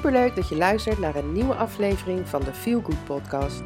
Superleuk 0.00 0.36
dat 0.36 0.48
je 0.48 0.56
luistert 0.56 0.98
naar 0.98 1.16
een 1.16 1.32
nieuwe 1.32 1.54
aflevering 1.54 2.28
van 2.28 2.40
de 2.40 2.54
Feel 2.54 2.80
Good 2.80 3.04
podcast. 3.04 3.62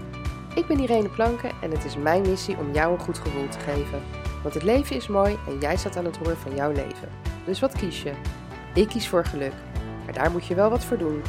Ik 0.54 0.66
ben 0.66 0.78
Irene 0.78 1.08
Planken 1.08 1.50
en 1.62 1.70
het 1.70 1.84
is 1.84 1.96
mijn 1.96 2.22
missie 2.22 2.56
om 2.56 2.72
jou 2.72 2.92
een 2.92 3.00
goed 3.00 3.18
gevoel 3.18 3.48
te 3.48 3.58
geven. 3.58 4.02
Want 4.42 4.54
het 4.54 4.62
leven 4.62 4.96
is 4.96 5.08
mooi 5.08 5.38
en 5.46 5.58
jij 5.58 5.76
staat 5.76 5.96
aan 5.96 6.04
het 6.04 6.16
roer 6.16 6.36
van 6.36 6.54
jouw 6.54 6.72
leven. 6.72 7.08
Dus 7.46 7.60
wat 7.60 7.72
kies 7.72 8.02
je? 8.02 8.12
Ik 8.74 8.88
kies 8.88 9.08
voor 9.08 9.24
geluk. 9.24 9.52
Maar 10.04 10.14
daar 10.14 10.30
moet 10.30 10.46
je 10.46 10.54
wel 10.54 10.70
wat 10.70 10.84
voor 10.84 10.98
doen. 10.98 11.22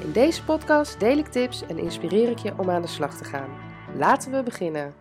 In 0.00 0.12
deze 0.12 0.44
podcast 0.44 1.00
deel 1.00 1.18
ik 1.18 1.26
tips 1.26 1.66
en 1.66 1.78
inspireer 1.78 2.30
ik 2.30 2.38
je 2.38 2.52
om 2.58 2.70
aan 2.70 2.82
de 2.82 2.88
slag 2.88 3.16
te 3.16 3.24
gaan. 3.24 3.50
Laten 3.96 4.32
we 4.32 4.42
beginnen. 4.42 4.94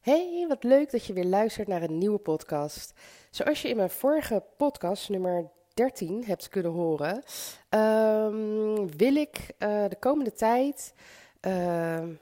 Hey, 0.00 0.44
wat 0.48 0.64
leuk 0.64 0.90
dat 0.90 1.04
je 1.04 1.12
weer 1.12 1.26
luistert 1.26 1.68
naar 1.68 1.82
een 1.82 1.98
nieuwe 1.98 2.18
podcast. 2.18 2.92
Zoals 3.30 3.62
je 3.62 3.68
in 3.68 3.76
mijn 3.76 3.90
vorige 3.90 4.44
podcast, 4.56 5.08
nummer 5.08 5.50
13 5.78 6.24
hebt 6.24 6.48
kunnen 6.48 6.72
horen, 6.72 7.22
ehm, 7.68 8.86
wil 8.96 9.14
ik 9.14 9.38
uh, 9.38 9.84
de 9.88 9.96
komende 9.98 10.32
tijd 10.32 10.94
uh, 11.46 11.52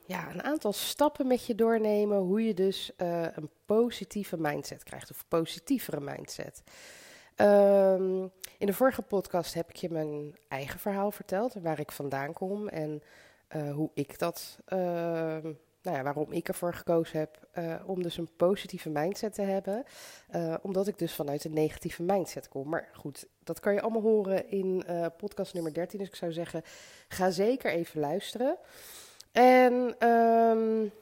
ja, 0.07 0.31
een 0.31 0.43
aantal 0.43 0.73
stappen 0.73 1.27
met 1.27 1.47
je 1.47 1.55
doornemen 1.55 2.19
hoe 2.19 2.47
je 2.47 2.55
dus 2.55 2.91
uh, 2.97 3.23
een 3.23 3.51
positieve 3.67 4.37
mindset 4.39 4.83
krijgt 4.83 5.11
of 5.11 5.25
positievere 5.29 6.01
mindset. 6.01 6.63
Um, 7.37 8.31
in 8.59 8.67
de 8.67 8.73
vorige 8.73 9.03
podcast 9.03 9.55
heb 9.55 9.69
ik 9.69 9.77
je 9.77 9.91
mijn 9.91 10.37
eigen 10.49 10.81
verhaal 10.81 11.11
verteld, 11.11 11.55
waar 11.55 11.81
ik 11.81 11.93
vandaan 11.93 12.33
kom 12.33 12.69
en 12.69 13.03
hoe 13.75 13.91
ik 13.95 14.19
dat 14.19 14.59
nou 15.87 15.99
ja, 15.99 16.05
waarom 16.05 16.33
ik 16.33 16.49
ervoor 16.49 16.75
gekozen 16.75 17.19
heb 17.19 17.39
uh, 17.59 17.75
om 17.87 18.03
dus 18.03 18.17
een 18.17 18.29
positieve 18.37 18.91
mindset 18.91 19.35
te 19.35 19.43
hebben. 19.43 19.85
Uh, 20.35 20.55
omdat 20.63 20.87
ik 20.87 20.99
dus 20.99 21.15
vanuit 21.15 21.45
een 21.45 21.53
negatieve 21.55 22.03
mindset 22.03 22.49
kom. 22.49 22.69
Maar 22.69 22.89
goed, 22.95 23.27
dat 23.45 23.61
kan 23.61 23.75
je 23.75 23.81
allemaal 23.81 24.03
horen 24.03 24.51
in 24.51 24.85
uh, 24.89 25.07
podcast 25.17 25.55
nummer 25.55 25.75
13. 25.75 25.99
Dus 25.99 26.09
ik 26.09 26.15
zou 26.15 26.33
zeggen, 26.33 26.63
ga 27.09 27.31
zeker 27.31 27.71
even 27.71 28.01
luisteren. 28.01 28.57
En 29.33 29.73
um, 30.09 30.93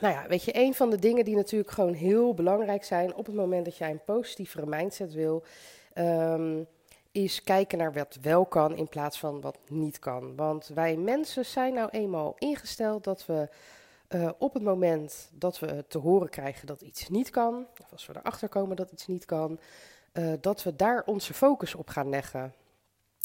nou 0.00 0.14
ja, 0.14 0.24
weet 0.28 0.42
je, 0.42 0.58
een 0.58 0.74
van 0.74 0.90
de 0.90 0.98
dingen 0.98 1.24
die 1.24 1.36
natuurlijk 1.36 1.70
gewoon 1.70 1.94
heel 1.94 2.34
belangrijk 2.34 2.84
zijn 2.84 3.14
op 3.14 3.26
het 3.26 3.34
moment 3.34 3.64
dat 3.64 3.76
jij 3.76 3.90
een 3.90 4.04
positievere 4.04 4.66
mindset 4.66 5.12
wil, 5.12 5.44
um, 5.94 6.66
is 7.12 7.42
kijken 7.42 7.78
naar 7.78 7.92
wat 7.92 8.18
wel 8.22 8.46
kan 8.46 8.76
in 8.76 8.88
plaats 8.88 9.18
van 9.18 9.40
wat 9.40 9.58
niet 9.68 9.98
kan. 9.98 10.36
Want 10.36 10.70
wij 10.74 10.96
mensen 10.96 11.44
zijn 11.44 11.74
nou 11.74 11.88
eenmaal 11.90 12.34
ingesteld 12.38 13.04
dat 13.04 13.26
we 13.26 13.48
uh, 14.08 14.30
op 14.38 14.54
het 14.54 14.62
moment 14.62 15.30
dat 15.32 15.58
we 15.58 15.84
te 15.88 15.98
horen 15.98 16.28
krijgen 16.28 16.66
dat 16.66 16.80
iets 16.80 17.08
niet 17.08 17.30
kan, 17.30 17.66
of 17.80 17.92
als 17.92 18.06
we 18.06 18.16
erachter 18.16 18.48
komen 18.48 18.76
dat 18.76 18.90
iets 18.90 19.06
niet 19.06 19.24
kan, 19.24 19.58
uh, 20.12 20.32
dat 20.40 20.62
we 20.62 20.76
daar 20.76 21.02
onze 21.06 21.34
focus 21.34 21.74
op 21.74 21.88
gaan 21.88 22.08
leggen. 22.08 22.54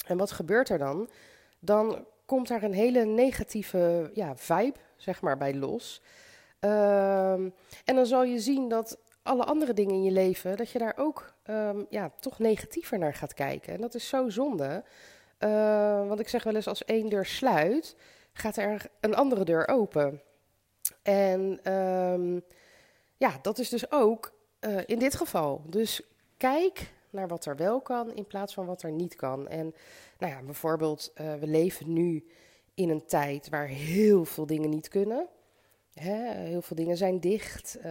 En 0.05 0.17
wat 0.17 0.31
gebeurt 0.31 0.69
er 0.69 0.77
dan? 0.77 1.09
Dan 1.59 2.05
komt 2.25 2.47
daar 2.47 2.63
een 2.63 2.73
hele 2.73 3.05
negatieve 3.05 4.11
ja, 4.13 4.35
vibe, 4.35 4.77
zeg 4.95 5.21
maar, 5.21 5.37
bij 5.37 5.55
los. 5.55 6.01
Uh, 6.59 7.31
en 7.85 7.95
dan 7.95 8.05
zal 8.05 8.23
je 8.23 8.39
zien 8.39 8.69
dat 8.69 8.97
alle 9.23 9.43
andere 9.43 9.73
dingen 9.73 9.93
in 9.93 10.03
je 10.03 10.11
leven, 10.11 10.57
dat 10.57 10.69
je 10.69 10.79
daar 10.79 10.93
ook 10.97 11.33
um, 11.49 11.85
ja, 11.89 12.11
toch 12.19 12.39
negatiever 12.39 12.97
naar 12.97 13.13
gaat 13.13 13.33
kijken. 13.33 13.73
En 13.73 13.81
dat 13.81 13.95
is 13.95 14.07
zo 14.07 14.29
zonde. 14.29 14.83
Uh, 15.39 16.07
want 16.07 16.19
ik 16.19 16.27
zeg 16.27 16.43
wel 16.43 16.55
eens, 16.55 16.67
als 16.67 16.85
één 16.85 17.09
deur 17.09 17.25
sluit, 17.25 17.95
gaat 18.33 18.57
er 18.57 18.85
een 18.99 19.15
andere 19.15 19.43
deur 19.43 19.67
open. 19.67 20.21
En 21.01 21.73
um, 21.73 22.43
ja, 23.17 23.39
dat 23.41 23.59
is 23.59 23.69
dus 23.69 23.91
ook 23.91 24.33
uh, 24.59 24.79
in 24.85 24.99
dit 24.99 25.15
geval. 25.15 25.61
Dus 25.67 26.01
kijk 26.37 26.93
naar 27.09 27.27
wat 27.27 27.45
er 27.45 27.55
wel 27.55 27.81
kan 27.81 28.13
in 28.13 28.27
plaats 28.27 28.53
van 28.53 28.65
wat 28.65 28.83
er 28.83 28.91
niet 28.91 29.15
kan. 29.15 29.47
En 29.47 29.75
nou 30.17 30.31
ja, 30.33 30.41
bijvoorbeeld, 30.41 31.11
uh, 31.21 31.33
we 31.33 31.47
leven 31.47 31.93
nu 31.93 32.27
in 32.73 32.89
een 32.89 33.05
tijd 33.05 33.49
waar 33.49 33.67
heel 33.67 34.25
veel 34.25 34.45
dingen 34.45 34.69
niet 34.69 34.87
kunnen. 34.87 35.27
Hè, 35.93 36.33
heel 36.33 36.61
veel 36.61 36.75
dingen 36.75 36.97
zijn 36.97 37.19
dicht. 37.19 37.77
Uh, 37.77 37.83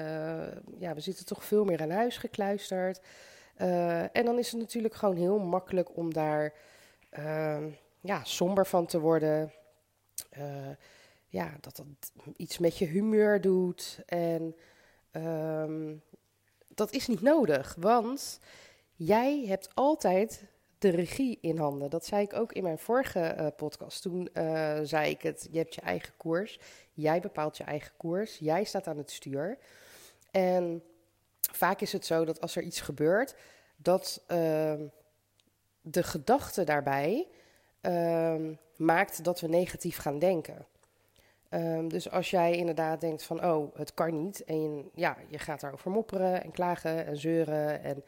ja, 0.78 0.94
we 0.94 1.00
zitten 1.00 1.25
toch 1.26 1.44
veel 1.44 1.65
meer 1.65 1.82
aan 1.82 1.91
huis 1.91 2.16
gekluisterd. 2.16 3.00
en 4.12 4.25
dan 4.25 4.38
is 4.38 4.50
het 4.50 4.60
natuurlijk 4.60 4.94
gewoon 4.94 5.16
heel 5.16 5.38
makkelijk 5.38 5.97
om 5.97 6.12
daar 6.12 6.54
ehm, 7.10 7.69
ja, 8.00 8.25
somber 8.25 8.66
van 8.66 8.87
te 8.87 9.00
worden 9.00 9.53
ja, 11.30 11.56
dat 11.60 11.76
dat 11.76 12.12
iets 12.36 12.58
met 12.58 12.78
je 12.78 12.84
humeur 12.84 13.41
doet. 13.41 14.02
En 14.06 14.56
um, 15.12 16.02
dat 16.74 16.92
is 16.92 17.06
niet 17.06 17.20
nodig, 17.20 17.76
want 17.78 18.41
jij 18.94 19.44
hebt 19.46 19.70
altijd 19.74 20.44
de 20.78 20.88
regie 20.88 21.38
in 21.40 21.58
handen. 21.58 21.90
Dat 21.90 22.06
zei 22.06 22.22
ik 22.22 22.32
ook 22.32 22.52
in 22.52 22.62
mijn 22.62 22.78
vorige 22.78 23.36
uh, 23.38 23.46
podcast. 23.56 24.02
Toen 24.02 24.28
uh, 24.34 24.78
zei 24.82 25.10
ik 25.10 25.22
het, 25.22 25.48
je 25.50 25.58
hebt 25.58 25.74
je 25.74 25.80
eigen 25.80 26.12
koers. 26.16 26.58
Jij 26.92 27.20
bepaalt 27.20 27.56
je 27.56 27.64
eigen 27.64 27.92
koers. 27.96 28.38
Jij 28.38 28.64
staat 28.64 28.86
aan 28.86 28.98
het 28.98 29.10
stuur. 29.10 29.58
En 30.30 30.82
vaak 31.52 31.80
is 31.80 31.92
het 31.92 32.06
zo 32.06 32.24
dat 32.24 32.40
als 32.40 32.56
er 32.56 32.62
iets 32.62 32.80
gebeurt, 32.80 33.34
dat 33.76 34.22
uh, 34.28 34.74
de 35.80 36.02
gedachte 36.02 36.64
daarbij 36.64 37.28
ehm, 37.80 38.54
maakt 38.76 39.24
dat 39.24 39.40
we 39.40 39.48
negatief 39.48 39.96
gaan 39.96 40.19
denken. 40.19 40.66
Um, 41.50 41.88
dus 41.88 42.11
als 42.11 42.31
jij 42.31 42.56
inderdaad 42.56 43.00
denkt 43.00 43.22
van, 43.22 43.44
oh, 43.44 43.75
het 43.77 43.94
kan 43.94 44.22
niet. 44.22 44.44
En 44.44 44.62
je, 44.62 44.84
ja, 44.94 45.16
je 45.28 45.38
gaat 45.38 45.61
daarover 45.61 45.91
mopperen 45.91 46.43
en 46.43 46.50
klagen 46.50 47.06
en 47.06 47.16
zeuren. 47.16 47.83
En 47.83 48.05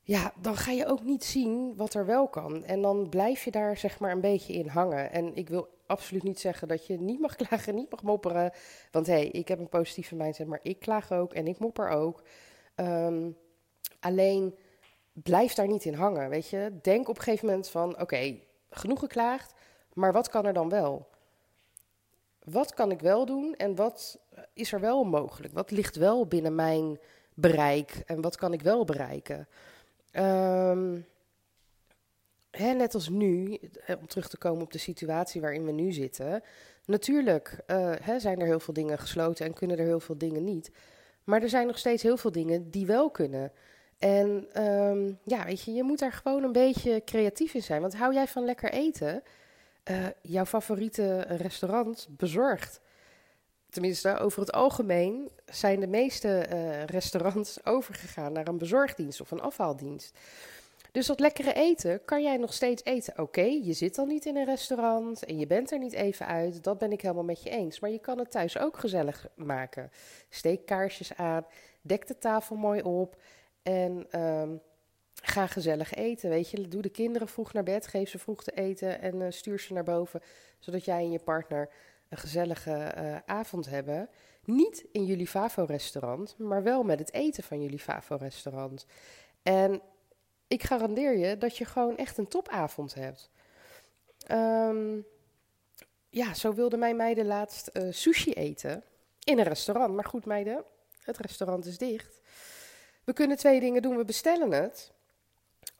ja, 0.00 0.32
dan 0.40 0.56
ga 0.56 0.70
je 0.70 0.86
ook 0.86 1.02
niet 1.02 1.24
zien 1.24 1.76
wat 1.76 1.94
er 1.94 2.06
wel 2.06 2.28
kan. 2.28 2.64
En 2.64 2.82
dan 2.82 3.08
blijf 3.08 3.44
je 3.44 3.50
daar 3.50 3.76
zeg 3.76 3.98
maar 3.98 4.10
een 4.10 4.20
beetje 4.20 4.52
in 4.52 4.66
hangen. 4.68 5.12
En 5.12 5.36
ik 5.36 5.48
wil 5.48 5.68
absoluut 5.86 6.22
niet 6.22 6.40
zeggen 6.40 6.68
dat 6.68 6.86
je 6.86 7.00
niet 7.00 7.20
mag 7.20 7.36
klagen, 7.46 7.74
niet 7.74 7.90
mag 7.90 8.02
mopperen. 8.02 8.52
Want 8.90 9.06
hé, 9.06 9.12
hey, 9.12 9.26
ik 9.26 9.48
heb 9.48 9.58
een 9.58 9.68
positieve 9.68 10.14
mindset, 10.14 10.46
maar 10.46 10.60
ik 10.62 10.78
klaag 10.78 11.12
ook 11.12 11.32
en 11.32 11.46
ik 11.46 11.58
mopper 11.58 11.88
ook. 11.88 12.22
Um, 12.76 13.36
alleen 14.00 14.54
blijf 15.12 15.54
daar 15.54 15.68
niet 15.68 15.84
in 15.84 15.94
hangen, 15.94 16.28
weet 16.28 16.48
je. 16.48 16.78
Denk 16.82 17.08
op 17.08 17.16
een 17.16 17.22
gegeven 17.22 17.46
moment 17.46 17.68
van, 17.68 18.00
oké, 18.00 18.38
genoeg 18.70 18.98
geklaagd, 18.98 19.54
maar 19.92 20.12
wat 20.12 20.28
kan 20.28 20.46
er 20.46 20.52
dan 20.52 20.68
wel? 20.68 21.10
Wat 22.44 22.74
kan 22.74 22.90
ik 22.90 23.00
wel 23.00 23.26
doen 23.26 23.54
en 23.54 23.74
wat 23.74 24.18
is 24.52 24.72
er 24.72 24.80
wel 24.80 25.04
mogelijk? 25.04 25.54
Wat 25.54 25.70
ligt 25.70 25.96
wel 25.96 26.26
binnen 26.26 26.54
mijn 26.54 26.98
bereik 27.34 28.02
en 28.06 28.20
wat 28.20 28.36
kan 28.36 28.52
ik 28.52 28.62
wel 28.62 28.84
bereiken? 28.84 29.48
Um, 30.12 31.06
hè, 32.50 32.72
net 32.72 32.94
als 32.94 33.08
nu, 33.08 33.58
eh, 33.86 33.96
om 34.00 34.06
terug 34.06 34.28
te 34.28 34.36
komen 34.36 34.62
op 34.62 34.72
de 34.72 34.78
situatie 34.78 35.40
waarin 35.40 35.64
we 35.64 35.72
nu 35.72 35.92
zitten. 35.92 36.42
Natuurlijk 36.84 37.58
uh, 37.66 37.92
hè, 38.00 38.18
zijn 38.18 38.40
er 38.40 38.46
heel 38.46 38.60
veel 38.60 38.74
dingen 38.74 38.98
gesloten 38.98 39.46
en 39.46 39.52
kunnen 39.52 39.78
er 39.78 39.84
heel 39.84 40.00
veel 40.00 40.18
dingen 40.18 40.44
niet. 40.44 40.70
Maar 41.24 41.42
er 41.42 41.48
zijn 41.48 41.66
nog 41.66 41.78
steeds 41.78 42.02
heel 42.02 42.16
veel 42.16 42.32
dingen 42.32 42.70
die 42.70 42.86
wel 42.86 43.10
kunnen. 43.10 43.52
En 43.98 44.62
um, 44.62 45.18
ja, 45.24 45.44
weet 45.44 45.62
je, 45.62 45.72
je 45.72 45.82
moet 45.82 45.98
daar 45.98 46.12
gewoon 46.12 46.42
een 46.42 46.52
beetje 46.52 47.02
creatief 47.04 47.54
in 47.54 47.62
zijn. 47.62 47.80
Want 47.80 47.96
hou 47.96 48.14
jij 48.14 48.26
van 48.26 48.44
lekker 48.44 48.70
eten? 48.70 49.22
Uh, 49.90 50.06
jouw 50.22 50.44
favoriete 50.44 51.20
restaurant 51.20 52.08
bezorgt. 52.10 52.80
Tenminste, 53.70 54.18
over 54.18 54.40
het 54.40 54.52
algemeen 54.52 55.30
zijn 55.44 55.80
de 55.80 55.86
meeste 55.86 56.46
uh, 56.52 56.84
restaurants 56.84 57.64
overgegaan 57.64 58.32
naar 58.32 58.48
een 58.48 58.58
bezorgdienst 58.58 59.20
of 59.20 59.30
een 59.30 59.40
afhaaldienst. 59.40 60.18
Dus 60.92 61.06
dat 61.06 61.20
lekkere 61.20 61.52
eten 61.52 62.04
kan 62.04 62.22
jij 62.22 62.36
nog 62.36 62.52
steeds 62.52 62.84
eten. 62.84 63.18
Oké, 63.18 63.42
je 63.42 63.72
zit 63.72 63.94
dan 63.94 64.08
niet 64.08 64.26
in 64.26 64.36
een 64.36 64.44
restaurant 64.44 65.24
en 65.24 65.38
je 65.38 65.46
bent 65.46 65.72
er 65.72 65.78
niet 65.78 65.92
even 65.92 66.26
uit. 66.26 66.64
Dat 66.64 66.78
ben 66.78 66.92
ik 66.92 67.00
helemaal 67.00 67.24
met 67.24 67.42
je 67.42 67.50
eens. 67.50 67.80
Maar 67.80 67.90
je 67.90 67.98
kan 67.98 68.18
het 68.18 68.30
thuis 68.30 68.58
ook 68.58 68.78
gezellig 68.78 69.28
maken. 69.34 69.90
Steek 70.28 70.66
kaarsjes 70.66 71.16
aan, 71.16 71.46
dek 71.80 72.06
de 72.06 72.18
tafel 72.18 72.56
mooi 72.56 72.82
op 72.82 73.16
en 73.62 74.20
um, 74.20 74.60
ga 75.14 75.46
gezellig 75.46 75.94
eten, 75.94 76.30
weet 76.30 76.50
je. 76.50 76.68
Doe 76.68 76.82
de 76.82 76.88
kinderen 76.88 77.28
vroeg 77.28 77.52
naar 77.52 77.62
bed, 77.62 77.86
geef 77.86 78.08
ze 78.10 78.18
vroeg 78.18 78.44
te 78.44 78.52
eten 78.52 79.00
en 79.00 79.20
uh, 79.20 79.26
stuur 79.30 79.60
ze 79.60 79.72
naar 79.72 79.84
boven, 79.84 80.20
zodat 80.58 80.84
jij 80.84 80.98
en 80.98 81.10
je 81.10 81.18
partner 81.18 81.68
een 82.08 82.18
gezellige 82.18 82.94
uh, 82.96 83.16
avond 83.26 83.66
hebben. 83.66 84.08
Niet 84.44 84.84
in 84.92 85.04
jullie 85.04 85.26
Favo-restaurant, 85.26 86.38
maar 86.38 86.62
wel 86.62 86.82
met 86.82 86.98
het 86.98 87.12
eten 87.12 87.42
van 87.42 87.62
jullie 87.62 87.78
Favo-restaurant. 87.78 88.86
En 89.42 89.82
ik 90.48 90.62
garandeer 90.62 91.16
je 91.16 91.38
dat 91.38 91.56
je 91.56 91.64
gewoon 91.64 91.96
echt 91.96 92.18
een 92.18 92.28
topavond 92.28 92.94
hebt. 92.94 93.30
Um, 94.30 95.06
ja, 96.08 96.34
zo 96.34 96.54
wilde 96.54 96.76
mijn 96.76 96.96
meiden 96.96 97.26
laatst 97.26 97.70
uh, 97.72 97.92
sushi 97.92 98.32
eten 98.32 98.84
in 99.24 99.38
een 99.38 99.44
restaurant. 99.44 99.94
Maar 99.94 100.04
goed, 100.04 100.24
meiden, 100.24 100.64
het 101.00 101.18
restaurant 101.18 101.64
is 101.64 101.78
dicht. 101.78 102.20
We 103.04 103.12
kunnen 103.12 103.36
twee 103.36 103.60
dingen 103.60 103.82
doen. 103.82 103.96
We 103.96 104.04
bestellen 104.04 104.52
het. 104.52 104.92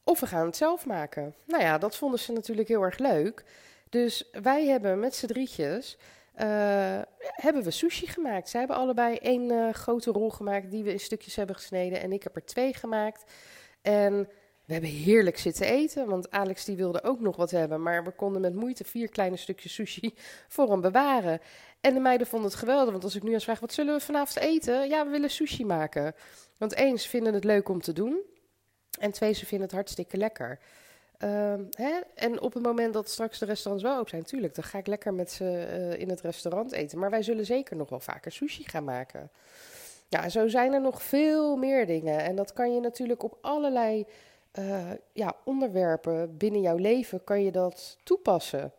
Of 0.05 0.21
we 0.21 0.27
gaan 0.27 0.47
het 0.47 0.57
zelf 0.57 0.87
maken. 0.87 1.35
Nou 1.47 1.63
ja, 1.63 1.79
dat 1.79 1.97
vonden 1.97 2.19
ze 2.19 2.33
natuurlijk 2.33 2.69
heel 2.69 2.83
erg 2.83 2.99
leuk. 2.99 3.45
Dus 3.89 4.31
wij 4.43 4.67
hebben 4.67 5.01
met 5.01 5.15
z'n 5.15 5.27
drietjes 5.27 5.99
uh, 6.37 7.01
hebben 7.21 7.63
we 7.63 7.71
sushi 7.71 8.07
gemaakt. 8.07 8.49
Ze 8.49 8.59
hebben 8.59 8.77
allebei 8.77 9.17
één 9.17 9.51
uh, 9.51 9.73
grote 9.73 10.11
rol 10.11 10.31
gemaakt 10.31 10.71
die 10.71 10.85
we 10.85 10.93
in 10.93 11.01
stukjes 11.01 11.37
hebben 11.37 11.57
gesneden. 11.57 12.01
En 12.01 12.13
ik 12.13 12.23
heb 12.23 12.37
er 12.37 12.45
twee 12.45 12.75
gemaakt. 12.75 13.33
En 13.83 14.29
we 14.65 14.73
hebben 14.73 14.91
heerlijk 14.91 15.39
zitten 15.39 15.67
eten, 15.67 16.07
want 16.07 16.31
Alex 16.31 16.65
die 16.65 16.77
wilde 16.77 17.03
ook 17.03 17.21
nog 17.21 17.37
wat 17.37 17.51
hebben. 17.51 17.83
Maar 17.83 18.05
we 18.05 18.11
konden 18.11 18.41
met 18.41 18.55
moeite 18.55 18.85
vier 18.85 19.09
kleine 19.09 19.37
stukjes 19.37 19.75
sushi 19.75 20.15
voor 20.49 20.71
hem 20.71 20.81
bewaren. 20.81 21.41
En 21.81 21.95
de 21.95 22.01
meiden 22.01 22.27
vonden 22.27 22.51
het 22.51 22.59
geweldig, 22.59 22.91
want 22.91 23.05
als 23.05 23.17
ik 23.17 23.23
nu 23.23 23.33
eens 23.33 23.45
vraag, 23.45 23.61
wat 23.61 23.73
zullen 23.73 23.95
we 23.95 24.01
vanavond 24.01 24.39
eten? 24.39 24.89
Ja, 24.89 25.05
we 25.05 25.11
willen 25.11 25.31
sushi 25.31 25.65
maken. 25.65 26.15
Want 26.59 26.75
eens 26.75 27.07
vinden 27.07 27.35
het 27.35 27.45
leuk 27.45 27.69
om 27.69 27.81
te 27.81 27.93
doen. 27.93 28.21
En 29.01 29.11
twee, 29.11 29.33
ze 29.33 29.47
vinden 29.47 29.67
het 29.67 29.77
hartstikke 29.77 30.17
lekker. 30.17 30.59
Ehm, 31.19 31.65
hè? 31.71 32.01
En 32.15 32.41
op 32.41 32.55
het 32.55 32.63
moment 32.63 32.93
dat 32.93 33.09
straks 33.09 33.39
de 33.39 33.45
restaurants 33.45 33.85
wel 33.85 33.97
open 33.97 34.11
zijn, 34.11 34.23
natuurlijk, 34.23 34.55
dan 34.55 34.65
ga 34.65 34.79
ik 34.79 34.87
lekker 34.87 35.15
met 35.15 35.31
ze 35.31 35.57
eh, 35.57 36.01
in 36.01 36.09
het 36.09 36.21
restaurant 36.21 36.73
eten. 36.73 36.99
Maar 36.99 37.11
wij 37.11 37.23
zullen 37.23 37.47
zeker 37.47 37.77
nog 37.77 37.89
wel 37.89 38.01
vaker 38.01 38.33
sushi 38.33 38.65
gaan 38.65 38.85
maken. 38.85 39.31
Ja, 40.09 40.29
zo 40.29 40.49
zijn 40.49 40.73
er 40.73 40.81
nog 40.81 41.03
veel 41.03 41.57
meer 41.57 41.87
dingen. 41.87 42.21
En 42.21 42.37
dat 42.37 42.53
kan 42.53 42.75
je 42.75 42.81
natuurlijk 42.81 43.23
op 43.23 43.39
allerlei 43.41 44.07
uh, 44.59 44.91
ja, 45.13 45.37
onderwerpen 45.45 46.37
binnen 46.37 46.61
jouw 46.61 46.77
leven 46.77 47.25
kan 47.25 47.43
je 47.43 47.53
dat 47.53 47.97
toepassen. 48.05 48.73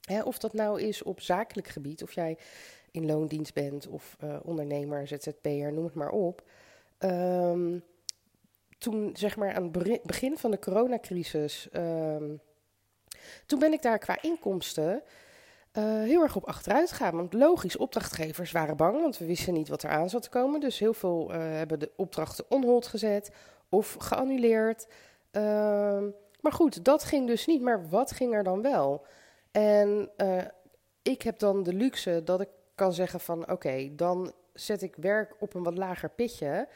Hè, 0.00 0.22
of 0.22 0.38
dat 0.38 0.52
nou 0.52 0.80
is 0.80 1.02
op 1.02 1.20
zakelijk 1.20 1.68
gebied, 1.68 2.02
of 2.02 2.12
jij 2.12 2.38
in 2.90 3.06
loondienst 3.06 3.54
bent 3.54 3.86
of 3.86 4.16
uh, 4.24 4.36
ondernemer, 4.42 5.06
ZZP'er, 5.06 5.72
noem 5.72 5.84
het 5.84 5.94
maar 5.94 6.10
op. 6.10 6.42
Um, 6.98 7.82
toen, 8.78 9.10
zeg 9.12 9.36
maar, 9.36 9.54
aan 9.54 9.70
het 9.72 10.02
begin 10.02 10.38
van 10.38 10.50
de 10.50 10.58
coronacrisis, 10.58 11.68
um, 11.72 12.40
toen 13.46 13.58
ben 13.58 13.72
ik 13.72 13.82
daar 13.82 13.98
qua 13.98 14.22
inkomsten 14.22 15.02
uh, 15.78 15.84
heel 15.84 16.22
erg 16.22 16.36
op 16.36 16.44
achteruit 16.44 16.90
gegaan. 16.90 17.16
Want 17.16 17.32
logisch, 17.32 17.76
opdrachtgevers 17.76 18.52
waren 18.52 18.76
bang, 18.76 19.00
want 19.00 19.18
we 19.18 19.26
wisten 19.26 19.54
niet 19.54 19.68
wat 19.68 19.82
er 19.82 19.90
aan 19.90 20.10
zat 20.10 20.22
te 20.22 20.28
komen. 20.28 20.60
Dus 20.60 20.78
heel 20.78 20.94
veel 20.94 21.30
uh, 21.30 21.36
hebben 21.38 21.78
de 21.78 21.90
opdrachten 21.96 22.44
on 22.48 22.64
hold 22.64 22.86
gezet 22.86 23.30
of 23.68 23.96
geannuleerd. 23.98 24.86
Uh, 25.32 25.42
maar 26.40 26.52
goed, 26.52 26.84
dat 26.84 27.04
ging 27.04 27.26
dus 27.26 27.46
niet. 27.46 27.62
Maar 27.62 27.88
wat 27.88 28.12
ging 28.12 28.34
er 28.34 28.44
dan 28.44 28.62
wel? 28.62 29.06
En 29.50 30.10
uh, 30.16 30.42
ik 31.02 31.22
heb 31.22 31.38
dan 31.38 31.62
de 31.62 31.72
luxe 31.72 32.22
dat 32.24 32.40
ik 32.40 32.48
kan 32.74 32.92
zeggen 32.92 33.20
van 33.20 33.50
oké, 33.50 33.94
dan 33.94 34.32
zet 34.52 34.82
ik 34.82 34.96
werk 34.96 35.34
op 35.38 35.54
een 35.54 35.62
wat 35.62 35.78
lager 35.78 36.10
pitje. 36.10 36.68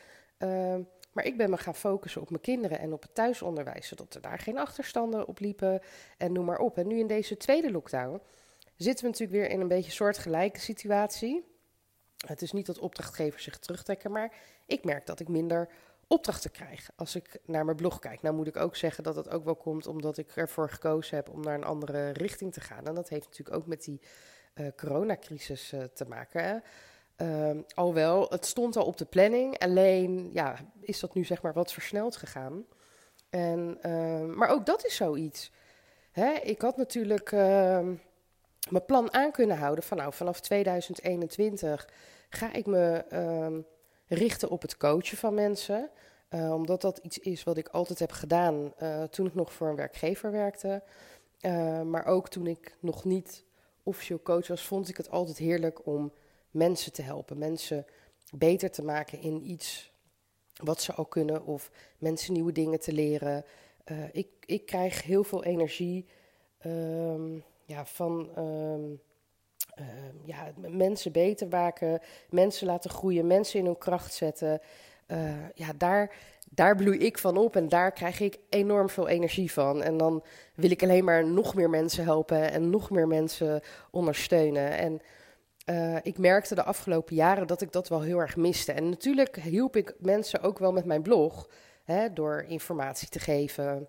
Maar 1.12 1.24
ik 1.24 1.36
ben 1.36 1.50
me 1.50 1.56
gaan 1.56 1.74
focussen 1.74 2.20
op 2.20 2.30
mijn 2.30 2.42
kinderen 2.42 2.78
en 2.78 2.92
op 2.92 3.02
het 3.02 3.14
thuisonderwijs, 3.14 3.88
zodat 3.88 4.14
er 4.14 4.20
daar 4.20 4.38
geen 4.38 4.58
achterstanden 4.58 5.26
op 5.26 5.38
liepen 5.38 5.80
en 6.16 6.32
noem 6.32 6.44
maar 6.44 6.58
op. 6.58 6.78
En 6.78 6.86
nu 6.86 6.98
in 6.98 7.06
deze 7.06 7.36
tweede 7.36 7.70
lockdown 7.70 8.20
zitten 8.76 9.04
we 9.04 9.10
natuurlijk 9.10 9.38
weer 9.40 9.50
in 9.50 9.60
een 9.60 9.68
beetje 9.68 9.90
soortgelijke 9.90 10.60
situatie. 10.60 11.44
Het 12.26 12.42
is 12.42 12.52
niet 12.52 12.66
dat 12.66 12.78
opdrachtgevers 12.78 13.44
zich 13.44 13.58
terugtrekken, 13.58 14.12
maar 14.12 14.32
ik 14.66 14.84
merk 14.84 15.06
dat 15.06 15.20
ik 15.20 15.28
minder 15.28 15.68
opdrachten 16.06 16.50
krijg 16.50 16.90
als 16.96 17.14
ik 17.14 17.38
naar 17.44 17.64
mijn 17.64 17.76
blog 17.76 17.98
kijk. 17.98 18.22
Nou 18.22 18.34
moet 18.34 18.46
ik 18.46 18.56
ook 18.56 18.76
zeggen 18.76 19.04
dat 19.04 19.14
dat 19.14 19.30
ook 19.30 19.44
wel 19.44 19.56
komt 19.56 19.86
omdat 19.86 20.18
ik 20.18 20.36
ervoor 20.36 20.70
gekozen 20.70 21.16
heb 21.16 21.28
om 21.28 21.40
naar 21.40 21.54
een 21.54 21.64
andere 21.64 22.10
richting 22.10 22.52
te 22.52 22.60
gaan. 22.60 22.86
En 22.86 22.94
dat 22.94 23.08
heeft 23.08 23.26
natuurlijk 23.26 23.56
ook 23.56 23.66
met 23.66 23.84
die 23.84 24.00
uh, 24.54 24.66
coronacrisis 24.76 25.72
uh, 25.72 25.82
te 25.82 26.04
maken. 26.04 26.44
Hè? 26.44 26.56
Uh, 27.22 27.50
alhoewel, 27.74 28.26
het 28.28 28.46
stond 28.46 28.76
al 28.76 28.84
op 28.84 28.96
de 28.96 29.04
planning, 29.04 29.58
alleen 29.58 30.30
ja, 30.32 30.56
is 30.80 31.00
dat 31.00 31.14
nu 31.14 31.24
zeg 31.24 31.42
maar 31.42 31.52
wat 31.52 31.72
versneld 31.72 32.16
gegaan. 32.16 32.64
En, 33.30 33.78
uh, 33.86 34.24
maar 34.36 34.48
ook 34.48 34.66
dat 34.66 34.86
is 34.86 34.96
zoiets. 34.96 35.52
Hè? 36.12 36.32
Ik 36.32 36.60
had 36.60 36.76
natuurlijk 36.76 37.32
ehm, 37.32 37.94
mijn 38.70 38.84
plan 38.86 39.12
aan 39.12 39.30
kunnen 39.30 39.58
houden 39.58 39.84
van 39.84 39.96
nou, 39.96 40.12
vanaf 40.12 40.40
2021 40.40 41.88
ga 42.28 42.52
ik 42.52 42.66
me 42.66 43.04
ehm, 43.08 43.60
richten 44.06 44.50
op 44.50 44.62
het 44.62 44.76
coachen 44.76 45.18
van 45.18 45.34
mensen. 45.34 45.90
Uh, 46.34 46.54
omdat 46.54 46.80
dat 46.80 46.98
iets 46.98 47.18
is 47.18 47.42
wat 47.42 47.56
ik 47.56 47.68
altijd 47.68 47.98
heb 47.98 48.12
gedaan 48.12 48.72
uh, 48.82 49.02
toen 49.02 49.26
ik 49.26 49.34
nog 49.34 49.52
voor 49.52 49.68
een 49.68 49.76
werkgever 49.76 50.30
werkte. 50.32 50.82
Uh, 51.40 51.82
maar 51.82 52.06
ook 52.06 52.28
toen 52.28 52.46
ik 52.46 52.76
nog 52.80 53.04
niet 53.04 53.44
officieel 53.82 54.22
coach 54.22 54.46
was, 54.46 54.66
vond 54.66 54.88
ik 54.88 54.96
het 54.96 55.10
altijd 55.10 55.38
heerlijk 55.38 55.86
om 55.86 56.12
mensen 56.50 56.92
te 56.92 57.02
helpen. 57.02 57.38
Mensen 57.38 57.86
beter 58.30 58.70
te 58.70 58.82
maken 58.82 59.20
in 59.20 59.50
iets 59.50 59.92
wat 60.62 60.82
ze 60.82 60.92
al 60.92 61.06
kunnen 61.06 61.44
of 61.44 61.70
mensen 61.98 62.32
nieuwe 62.32 62.52
dingen 62.52 62.80
te 62.80 62.92
leren. 62.92 63.44
ik, 64.12 64.28
ik 64.44 64.66
krijg 64.66 65.02
heel 65.02 65.24
veel 65.24 65.44
energie 65.44 66.06
um, 66.66 67.44
ja, 67.64 67.84
van 67.84 68.28
um, 68.38 69.00
uh, 69.80 69.86
ja, 70.24 70.52
mensen 70.56 71.12
beter 71.12 71.48
maken, 71.48 72.00
mensen 72.30 72.66
laten 72.66 72.90
groeien, 72.90 73.26
mensen 73.26 73.58
in 73.58 73.64
hun 73.64 73.78
kracht 73.78 74.14
zetten. 74.14 74.60
Uh, 75.06 75.48
ja, 75.54 75.72
daar, 75.76 76.14
daar 76.50 76.76
bloei 76.76 76.98
ik 76.98 77.18
van 77.18 77.36
op 77.36 77.56
en 77.56 77.68
daar 77.68 77.92
krijg 77.92 78.20
ik 78.20 78.38
enorm 78.48 78.88
veel 78.88 79.08
energie 79.08 79.52
van. 79.52 79.82
En 79.82 79.96
dan 79.96 80.22
wil 80.54 80.70
ik 80.70 80.82
alleen 80.82 81.04
maar 81.04 81.26
nog 81.26 81.54
meer 81.54 81.70
mensen 81.70 82.04
helpen 82.04 82.50
en 82.50 82.70
nog 82.70 82.90
meer 82.90 83.06
mensen 83.06 83.60
ondersteunen. 83.90 84.78
En 84.78 85.00
uh, 85.70 85.96
ik 86.02 86.18
merkte 86.18 86.54
de 86.54 86.62
afgelopen 86.62 87.14
jaren 87.14 87.46
dat 87.46 87.60
ik 87.60 87.72
dat 87.72 87.88
wel 87.88 88.00
heel 88.00 88.18
erg 88.18 88.36
miste. 88.36 88.72
En 88.72 88.88
natuurlijk 88.88 89.36
hielp 89.36 89.76
ik 89.76 89.94
mensen 89.98 90.40
ook 90.40 90.58
wel 90.58 90.72
met 90.72 90.84
mijn 90.84 91.02
blog, 91.02 91.48
hè, 91.84 92.12
door 92.12 92.44
informatie 92.48 93.08
te 93.08 93.18
geven. 93.18 93.88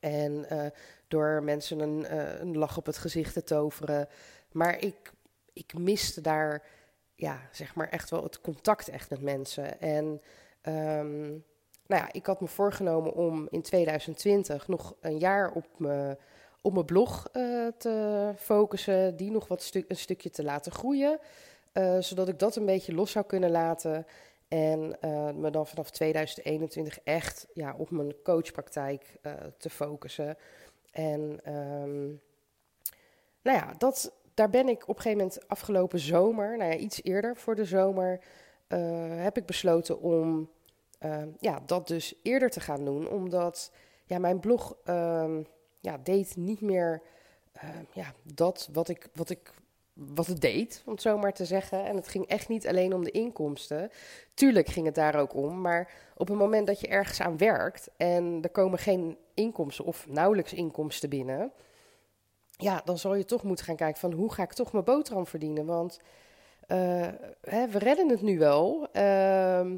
En 0.00 0.46
uh, 0.52 0.66
door 1.08 1.42
mensen 1.42 1.80
een, 1.80 2.06
uh, 2.10 2.40
een 2.40 2.58
lach 2.58 2.76
op 2.76 2.86
het 2.86 2.98
gezicht 2.98 3.32
te 3.32 3.42
toveren. 3.42 4.08
Maar 4.52 4.78
ik, 4.78 5.12
ik 5.52 5.78
miste 5.78 6.20
daar, 6.20 6.62
ja, 7.14 7.40
zeg 7.52 7.74
maar 7.74 7.88
echt 7.88 8.10
wel 8.10 8.22
het 8.22 8.40
contact 8.40 8.88
echt 8.88 9.10
met 9.10 9.22
mensen. 9.22 9.80
En 9.80 10.20
um, 10.62 11.44
nou 11.86 12.02
ja, 12.02 12.12
ik 12.12 12.26
had 12.26 12.40
me 12.40 12.46
voorgenomen 12.46 13.14
om 13.14 13.48
in 13.50 13.62
2020 13.62 14.68
nog 14.68 14.94
een 15.00 15.18
jaar 15.18 15.50
op 15.50 15.66
me 15.76 16.16
op 16.62 16.72
mijn 16.72 16.84
blog 16.84 17.28
uh, 17.32 17.66
te 17.78 18.32
focussen, 18.36 19.16
die 19.16 19.30
nog 19.30 19.48
wat 19.48 19.62
stu 19.62 19.84
een 19.88 19.96
stukje 19.96 20.30
te 20.30 20.44
laten 20.44 20.72
groeien, 20.72 21.18
uh, 21.72 22.00
zodat 22.00 22.28
ik 22.28 22.38
dat 22.38 22.56
een 22.56 22.66
beetje 22.66 22.94
los 22.94 23.10
zou 23.10 23.24
kunnen 23.24 23.50
laten 23.50 24.06
en 24.48 24.96
uh, 25.04 25.30
me 25.30 25.50
dan 25.50 25.66
vanaf 25.66 25.90
2021 25.90 27.00
echt 27.04 27.46
ja, 27.54 27.74
op 27.78 27.90
mijn 27.90 28.14
coachpraktijk 28.22 29.18
te 29.56 29.70
focussen. 29.70 30.36
En 30.90 31.40
um, 31.54 32.20
nou 33.42 33.56
ja, 33.56 33.74
dat, 33.78 34.12
daar 34.34 34.50
ben 34.50 34.68
ik 34.68 34.82
op 34.82 34.96
een 34.96 35.02
gegeven 35.02 35.18
moment 35.18 35.48
afgelopen 35.48 35.98
zomer, 35.98 36.56
nou 36.56 36.70
ja, 36.70 36.76
iets 36.76 37.02
eerder 37.02 37.36
voor 37.36 37.54
de 37.54 37.64
zomer, 37.64 38.20
heb 39.16 39.36
ik 39.36 39.46
besloten 39.46 40.00
om 40.00 40.50
ja, 41.38 41.60
dat 41.66 41.88
dus 41.88 42.14
eerder 42.22 42.50
te 42.50 42.60
gaan 42.60 42.84
doen, 42.84 43.08
omdat 43.08 43.72
ja, 44.04 44.18
mijn 44.18 44.40
blog 44.40 44.76
um, 44.84 45.46
ja, 45.80 45.98
deed 45.98 46.36
niet 46.36 46.60
meer 46.60 47.02
uh, 47.56 47.70
ja, 47.92 48.12
dat 48.34 48.68
wat, 48.72 48.88
ik, 48.88 49.08
wat, 49.14 49.30
ik, 49.30 49.50
wat 49.92 50.26
het 50.26 50.40
deed, 50.40 50.82
om 50.86 50.92
het 50.92 51.02
zo 51.02 51.18
maar 51.18 51.32
te 51.32 51.44
zeggen. 51.44 51.84
En 51.84 51.96
het 51.96 52.08
ging 52.08 52.26
echt 52.26 52.48
niet 52.48 52.68
alleen 52.68 52.94
om 52.94 53.04
de 53.04 53.10
inkomsten. 53.10 53.90
Tuurlijk 54.34 54.68
ging 54.68 54.86
het 54.86 54.94
daar 54.94 55.14
ook 55.14 55.34
om, 55.34 55.60
maar 55.60 55.92
op 56.16 56.28
het 56.28 56.38
moment 56.38 56.66
dat 56.66 56.80
je 56.80 56.88
ergens 56.88 57.20
aan 57.20 57.38
werkt 57.38 57.90
en 57.96 58.38
er 58.42 58.50
komen 58.50 58.78
geen 58.78 59.16
inkomsten 59.34 59.84
of 59.84 60.06
nauwelijks 60.08 60.52
inkomsten 60.52 61.08
binnen, 61.08 61.52
ja, 62.50 62.82
dan 62.84 62.98
zal 62.98 63.14
je 63.14 63.24
toch 63.24 63.42
moeten 63.42 63.64
gaan 63.64 63.76
kijken 63.76 64.00
van 64.00 64.12
hoe 64.12 64.32
ga 64.32 64.42
ik 64.42 64.52
toch 64.52 64.72
mijn 64.72 64.84
boterham 64.84 65.26
verdienen. 65.26 65.66
Want 65.66 66.00
uh, 66.68 67.08
hè, 67.40 67.68
we 67.68 67.78
redden 67.78 68.08
het 68.08 68.22
nu 68.22 68.38
wel. 68.38 68.88
Uh, 68.92 69.70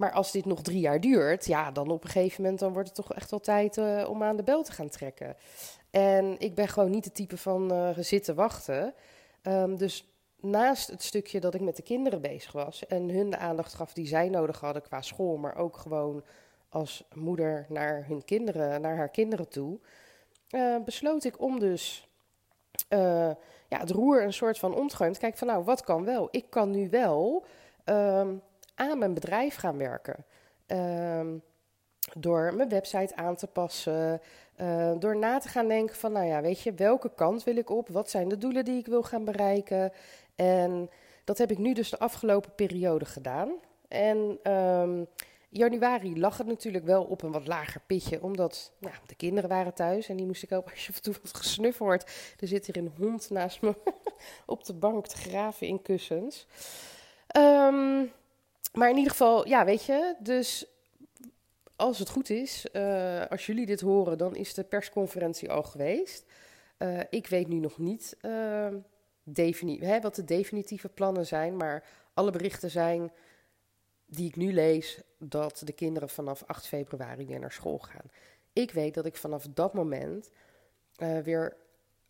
maar 0.00 0.12
als 0.12 0.32
dit 0.32 0.44
nog 0.44 0.62
drie 0.62 0.80
jaar 0.80 1.00
duurt, 1.00 1.46
ja, 1.46 1.70
dan 1.70 1.90
op 1.90 2.04
een 2.04 2.10
gegeven 2.10 2.42
moment 2.42 2.60
dan 2.60 2.72
wordt 2.72 2.88
het 2.88 2.96
toch 2.96 3.14
echt 3.14 3.30
wel 3.30 3.40
tijd 3.40 3.76
uh, 3.76 4.06
om 4.08 4.22
aan 4.22 4.36
de 4.36 4.42
bel 4.42 4.62
te 4.62 4.72
gaan 4.72 4.88
trekken. 4.88 5.36
En 5.90 6.34
ik 6.38 6.54
ben 6.54 6.68
gewoon 6.68 6.90
niet 6.90 7.04
de 7.04 7.12
type 7.12 7.36
van 7.36 7.72
uh, 7.72 7.88
zitten 7.96 8.34
wachten. 8.34 8.94
Um, 9.42 9.76
dus 9.76 10.12
naast 10.40 10.90
het 10.90 11.02
stukje 11.02 11.40
dat 11.40 11.54
ik 11.54 11.60
met 11.60 11.76
de 11.76 11.82
kinderen 11.82 12.20
bezig 12.20 12.52
was 12.52 12.86
en 12.86 13.08
hun 13.08 13.30
de 13.30 13.36
aandacht 13.38 13.74
gaf 13.74 13.92
die 13.92 14.06
zij 14.06 14.28
nodig 14.28 14.60
hadden 14.60 14.82
qua 14.82 15.02
school, 15.02 15.36
maar 15.36 15.56
ook 15.56 15.76
gewoon 15.76 16.24
als 16.68 17.04
moeder 17.14 17.66
naar 17.68 18.04
hun 18.06 18.24
kinderen, 18.24 18.80
naar 18.80 18.96
haar 18.96 19.10
kinderen 19.10 19.48
toe, 19.48 19.78
uh, 20.50 20.76
besloot 20.84 21.24
ik 21.24 21.40
om 21.40 21.58
dus 21.58 22.08
ja, 22.88 23.78
het 23.78 23.90
roer 23.90 24.22
een 24.22 24.32
soort 24.32 24.58
van 24.58 24.74
om 24.74 24.88
te 24.88 24.96
gooien. 24.96 25.18
Kijk 25.18 25.36
van 25.36 25.46
nou, 25.46 25.64
wat 25.64 25.82
kan 25.82 26.04
wel? 26.04 26.28
Ik 26.30 26.46
kan 26.48 26.70
nu 26.70 26.88
wel. 26.90 27.44
Um, 27.84 28.42
aan 28.80 28.98
mijn 28.98 29.14
bedrijf 29.14 29.56
gaan 29.56 29.78
werken. 29.78 30.24
Um, 30.66 31.42
door 32.14 32.54
mijn 32.54 32.68
website 32.68 33.16
aan 33.16 33.36
te 33.36 33.46
passen. 33.46 34.20
Uh, 34.60 34.92
door 34.98 35.16
na 35.16 35.38
te 35.38 35.48
gaan 35.48 35.68
denken 35.68 35.96
van, 35.96 36.12
nou 36.12 36.26
ja, 36.26 36.40
weet 36.40 36.60
je, 36.60 36.74
welke 36.74 37.14
kant 37.14 37.44
wil 37.44 37.56
ik 37.56 37.70
op? 37.70 37.88
Wat 37.88 38.10
zijn 38.10 38.28
de 38.28 38.38
doelen 38.38 38.64
die 38.64 38.78
ik 38.78 38.86
wil 38.86 39.02
gaan 39.02 39.24
bereiken? 39.24 39.92
En 40.34 40.90
dat 41.24 41.38
heb 41.38 41.50
ik 41.50 41.58
nu 41.58 41.72
dus 41.72 41.90
de 41.90 41.98
afgelopen 41.98 42.54
periode 42.54 43.04
gedaan. 43.04 43.50
En 43.88 44.52
um, 44.52 45.06
januari 45.48 46.18
lag 46.18 46.38
het 46.38 46.46
natuurlijk 46.46 46.84
wel 46.84 47.04
op 47.04 47.22
een 47.22 47.32
wat 47.32 47.46
lager 47.46 47.80
pitje, 47.86 48.22
omdat 48.22 48.72
nou, 48.78 48.94
de 49.06 49.14
kinderen 49.14 49.50
waren 49.50 49.74
thuis 49.74 50.08
en 50.08 50.16
die 50.16 50.26
moest 50.26 50.42
ik 50.42 50.52
ook, 50.52 50.70
als 50.70 50.86
je 50.86 50.90
af 50.90 50.96
en 50.96 51.02
toe 51.02 51.14
wat 51.22 51.36
gesnuffen 51.36 51.86
hoort, 51.86 52.10
er 52.40 52.48
zit 52.48 52.66
hier 52.66 52.76
een 52.76 52.92
hond 52.96 53.30
naast 53.30 53.60
me 53.60 53.74
op 54.46 54.64
de 54.64 54.74
bank 54.74 55.06
te 55.06 55.16
graven 55.16 55.66
in 55.66 55.82
kussens. 55.82 56.46
Um, 57.36 58.12
maar 58.72 58.90
in 58.90 58.96
ieder 58.96 59.10
geval, 59.10 59.48
ja, 59.48 59.64
weet 59.64 59.84
je, 59.84 60.14
dus 60.18 60.66
als 61.76 61.98
het 61.98 62.08
goed 62.08 62.30
is, 62.30 62.66
uh, 62.72 63.26
als 63.26 63.46
jullie 63.46 63.66
dit 63.66 63.80
horen, 63.80 64.18
dan 64.18 64.36
is 64.36 64.54
de 64.54 64.64
persconferentie 64.64 65.50
al 65.50 65.62
geweest. 65.62 66.24
Uh, 66.78 67.00
ik 67.10 67.26
weet 67.26 67.48
nu 67.48 67.58
nog 67.58 67.78
niet 67.78 68.16
uh, 68.22 68.68
hè, 69.80 70.00
wat 70.00 70.14
de 70.14 70.24
definitieve 70.24 70.88
plannen 70.88 71.26
zijn, 71.26 71.56
maar 71.56 71.84
alle 72.14 72.30
berichten 72.30 72.70
zijn 72.70 73.12
die 74.06 74.28
ik 74.28 74.36
nu 74.36 74.52
lees 74.52 75.00
dat 75.18 75.62
de 75.64 75.72
kinderen 75.72 76.08
vanaf 76.08 76.42
8 76.46 76.66
februari 76.66 77.26
weer 77.26 77.40
naar 77.40 77.52
school 77.52 77.78
gaan. 77.78 78.10
Ik 78.52 78.70
weet 78.70 78.94
dat 78.94 79.06
ik 79.06 79.16
vanaf 79.16 79.46
dat 79.54 79.74
moment 79.74 80.30
weer 81.24 81.56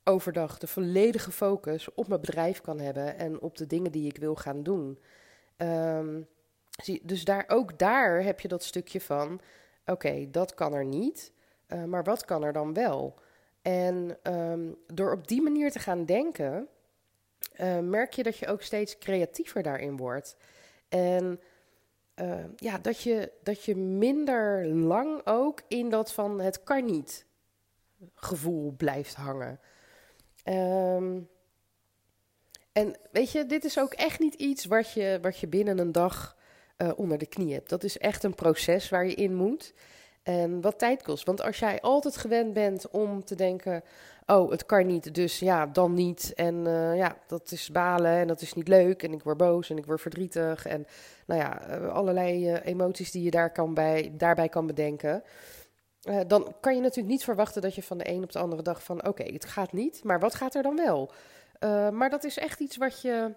overdag 0.05 0.59
de 0.59 0.67
volledige 0.67 1.31
focus 1.31 1.95
op 1.95 2.09
mijn 2.09 2.21
bedrijf 2.21 2.61
kan 2.61 2.81
hebben 2.81 3.17
en 3.17 3.41
op 3.41 3.57
de 3.57 3.67
dingen 3.67 3.93
die 3.93 4.09
ik 4.09 4.19
wil 4.19 4.35
gaan 4.35 4.63
doen. 4.63 4.99
Um, 5.57 6.29
dus 7.03 7.25
daar, 7.25 7.45
ook 7.49 7.79
daar 7.79 8.23
heb 8.23 8.41
je 8.41 8.49
dat 8.49 8.65
stukje 8.65 9.01
van: 9.01 9.41
oké, 9.87 10.31
dat 10.31 10.55
kan 10.55 10.73
er 10.73 10.85
niet, 10.85 11.33
uh, 11.69 11.85
maar 11.85 12.05
wat 12.05 12.25
kan 12.25 12.45
er 12.45 12.53
dan 12.53 12.75
wel? 12.75 13.19
En 13.63 14.19
um, 14.23 14.77
door 14.87 15.13
op 15.13 15.29
die 15.29 15.43
manier 15.43 15.71
te 15.71 15.79
gaan 15.79 16.05
denken, 16.05 16.69
uh, 17.61 17.79
merk 17.79 18.13
je 18.13 18.23
dat 18.23 18.37
je 18.37 18.47
ook 18.47 18.63
steeds 18.63 18.99
creatiever 18.99 19.63
daarin 19.63 19.97
wordt. 19.97 20.37
En 20.89 21.41
uh, 22.17 22.45
ja, 22.57 22.79
dat 22.79 23.03
je, 23.03 23.33
dat 23.43 23.65
je 23.65 23.77
minder 23.77 24.67
lang 24.67 25.21
ook 25.25 25.61
in 25.69 25.89
dat 25.89 26.13
van 26.13 26.41
het 26.41 26.63
kan 26.63 26.85
niet 26.85 27.27
gevoel 28.15 28.75
blijft 28.77 29.15
hangen. 29.15 29.61
Um, 30.45 31.29
en 32.73 32.97
weet 33.13 33.33
je, 33.33 33.47
dit 33.47 33.65
is 33.65 33.79
ook 33.79 33.93
echt 33.93 34.19
niet 34.19 34.35
iets 34.35 34.65
wat 34.65 34.93
je, 34.93 35.19
wat 35.23 35.39
je 35.39 35.47
binnen 35.47 35.79
een 35.79 35.93
dag 35.93 36.37
uh, 36.83 36.91
onder 36.97 37.19
de 37.19 37.27
knie 37.27 37.53
hebt. 37.53 37.69
Dat 37.69 37.85
is 37.85 37.99
echt 37.99 38.25
een 38.25 38.35
proces 38.35 38.89
waar 38.89 39.07
je 39.07 39.15
in 39.15 39.35
moet. 39.35 39.73
En 40.23 40.61
wat 40.61 40.79
tijd 40.79 41.03
kost. 41.03 41.25
Want 41.25 41.43
als 41.43 41.59
jij 41.59 41.81
altijd 41.81 42.17
gewend 42.17 42.53
bent 42.53 42.91
om 42.91 43.25
te 43.25 43.35
denken: 43.35 43.83
oh, 44.27 44.51
het 44.51 44.67
kan 44.67 44.87
niet, 44.87 45.15
dus 45.15 45.39
ja, 45.39 45.67
dan 45.67 45.95
niet. 45.95 46.33
En 46.35 46.55
uh, 46.55 46.97
ja, 46.97 47.17
dat 47.27 47.51
is 47.51 47.71
balen 47.71 48.13
en 48.13 48.27
dat 48.27 48.41
is 48.41 48.55
niet 48.55 48.69
leuk. 48.69 49.03
En 49.03 49.13
ik 49.13 49.23
word 49.23 49.37
boos 49.37 49.71
en 49.71 49.79
ik 49.79 49.87
word 49.87 50.01
verdrietig. 50.01 50.67
En 50.67 50.87
nou 51.27 51.41
ja, 51.41 51.81
uh, 51.81 51.93
allerlei 51.93 52.55
emoties 52.55 53.11
die 53.11 53.23
je 53.23 53.31
daar 53.31 53.53
kan 53.53 53.75
bij, 53.75 54.13
daarbij 54.17 54.49
kan 54.49 54.67
bedenken. 54.67 55.23
dan 56.27 56.55
kan 56.61 56.75
je 56.75 56.81
natuurlijk 56.81 57.09
niet 57.09 57.25
verwachten 57.25 57.63
dat 57.63 57.75
je 57.75 57.83
van 57.83 57.99
de 57.99 58.09
een 58.09 58.23
op 58.23 58.33
de 58.33 58.39
andere 58.39 58.63
dag 58.63 58.83
van: 58.83 59.07
oké, 59.07 59.25
het 59.25 59.45
gaat 59.45 59.73
niet, 59.73 60.05
maar 60.05 60.21
wat 60.21 60.35
gaat 60.35 60.55
er 60.55 60.63
dan 60.63 60.77
wel? 60.77 61.13
maar 61.93 62.11
dat 62.11 62.25
is 62.25 62.39
echt 62.39 62.61
iets 62.61 62.77
wat 62.77 63.01
je 63.01 63.35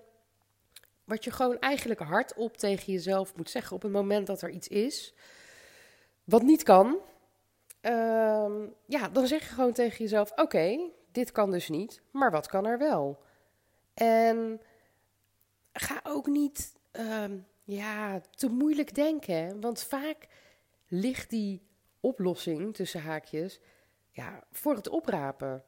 wat 1.04 1.24
je 1.24 1.32
gewoon 1.32 1.60
eigenlijk 1.60 2.00
hardop 2.00 2.58
tegen 2.58 2.94
jezelf 2.94 3.36
moet 3.36 3.50
zeggen 3.50 3.76
op 3.76 3.82
het 3.82 3.92
moment 3.92 4.28
dat 4.28 4.42
er 4.42 4.50
iets 4.50 4.68
is 4.68 5.14
wat 6.24 6.42
niet 6.42 6.64
kan. 6.64 6.98
Uh, 7.82 8.54
ja, 8.86 9.10
dan 9.10 9.28
zeg 9.28 9.40
je 9.40 9.56
gewoon 9.56 9.74
tegen 9.74 9.98
jezelf: 9.98 10.32
Oké, 10.36 10.90
dit 11.12 11.32
kan 11.32 11.52
dus 11.52 11.70
niet, 11.70 12.02
maar 12.12 12.32
wat 12.32 12.48
kan 12.48 12.66
er 12.66 12.78
wel? 12.78 13.22
En 13.94 14.62
ga 15.74 16.00
ook 16.04 16.28
niet 16.28 16.74
uh, 16.92 17.24
ja, 17.64 18.22
te 18.36 18.50
moeilijk 18.50 18.96
denken, 18.96 19.62
want 19.62 19.84
vaak 19.84 20.28
ligt 20.88 21.30
die 21.30 21.62
oplossing 22.00 22.76
tussen 22.76 23.02
haakjes 23.02 23.60
ja, 24.10 24.44
voor 24.52 24.76
het 24.76 24.90
oprapen. 24.90 25.64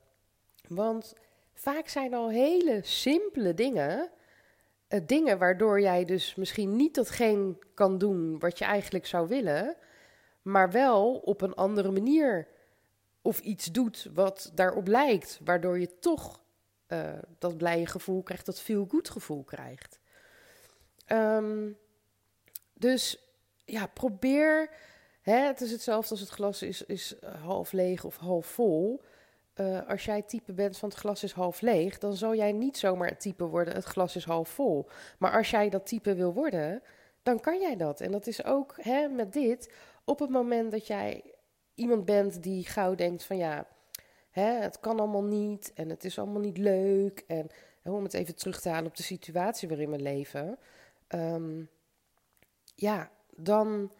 Want 0.68 1.14
vaak 1.54 1.88
zijn 1.88 2.14
al 2.14 2.30
hele 2.30 2.80
simpele 2.84 3.54
dingen 3.54 4.12
uh, 4.96 5.02
dingen 5.08 5.38
waardoor 5.38 5.82
jij 5.82 6.06
dus 6.06 6.36
misschien 6.36 6.76
niet 6.76 6.96
datgene 6.96 7.58
kan 7.74 7.98
doen 7.98 8.40
wat 8.40 8.58
je 8.58 8.66
eigenlijk 8.66 9.06
zou 9.06 9.28
willen, 9.28 9.76
maar 10.42 10.72
wel 10.72 11.16
op 11.16 11.42
een 11.42 11.54
andere 11.54 11.92
manier 11.92 12.48
of 13.22 13.40
iets 13.40 13.72
doet 13.72 14.10
wat 14.14 14.52
daarop 14.54 14.88
lijkt, 14.88 15.40
waardoor 15.44 15.80
je 15.80 16.00
toch 16.00 16.42
uh, 16.88 17.14
dat 17.40 17.58
blije 17.58 17.86
gevoel 17.86 18.24
krijgt, 18.24 18.46
dat 18.46 18.62
feel 18.62 18.86
good 18.90 19.10
gevoel 19.10 19.44
krijgt. 19.44 20.00
Um, 21.08 21.78
dus 22.74 23.18
ja, 23.66 23.88
probeer. 23.88 24.70
Hè, 25.22 25.38
het 25.38 25.62
is 25.62 25.72
hetzelfde 25.72 26.12
als 26.12 26.20
het 26.20 26.30
glas 26.30 26.62
is, 26.62 26.82
is 26.82 27.16
half 27.42 27.72
leeg 27.72 28.04
of 28.04 28.18
half 28.18 28.46
vol. 28.46 29.04
Uh, 29.56 29.90
als 29.90 30.06
jij 30.06 30.22
type 30.22 30.54
bent 30.54 30.78
van 30.78 30.90
het 30.90 30.98
glas 30.98 31.24
is 31.24 31.32
half 31.32 31.62
leeg, 31.62 31.98
dan 31.98 32.14
zal 32.16 32.36
jij 32.36 32.52
niet 32.52 32.78
zomaar 32.78 33.08
het 33.08 33.20
type 33.20 33.44
worden 33.44 33.74
het 33.74 33.84
glas 33.84 34.16
is 34.16 34.26
half 34.26 34.50
vol. 34.50 34.90
Maar 35.20 35.32
als 35.32 35.50
jij 35.50 35.70
dat 35.70 35.86
type 35.86 36.16
wil 36.16 36.34
worden, 36.34 36.82
dan 37.24 37.40
kan 37.40 37.60
jij 37.60 37.76
dat. 37.76 38.02
En 38.02 38.12
dat 38.12 38.28
is 38.28 38.46
ook 38.46 38.76
hè, 38.82 39.08
met 39.08 39.34
dit, 39.34 39.74
op 40.04 40.20
het 40.20 40.30
moment 40.30 40.72
dat 40.72 40.88
jij 40.88 41.34
iemand 41.76 42.06
bent 42.06 42.44
die 42.44 42.66
gauw 42.66 42.96
denkt 42.96 43.24
van 43.24 43.38
ja, 43.38 43.68
hè, 44.30 44.52
het 44.52 44.80
kan 44.80 45.00
allemaal 45.00 45.24
niet 45.24 45.72
en 45.74 45.90
het 45.90 46.04
is 46.04 46.20
allemaal 46.20 46.42
niet 46.42 46.58
leuk. 46.58 47.24
En 47.28 47.48
om 47.84 48.04
het 48.04 48.14
even 48.14 48.36
terug 48.36 48.62
te 48.62 48.70
halen 48.70 48.90
op 48.90 48.98
de 48.98 49.04
situatie 49.04 49.68
waarin 49.68 49.92
we 49.92 50.00
leven. 50.00 50.58
Um, 51.08 51.70
ja, 52.76 53.12
dan 53.36 53.92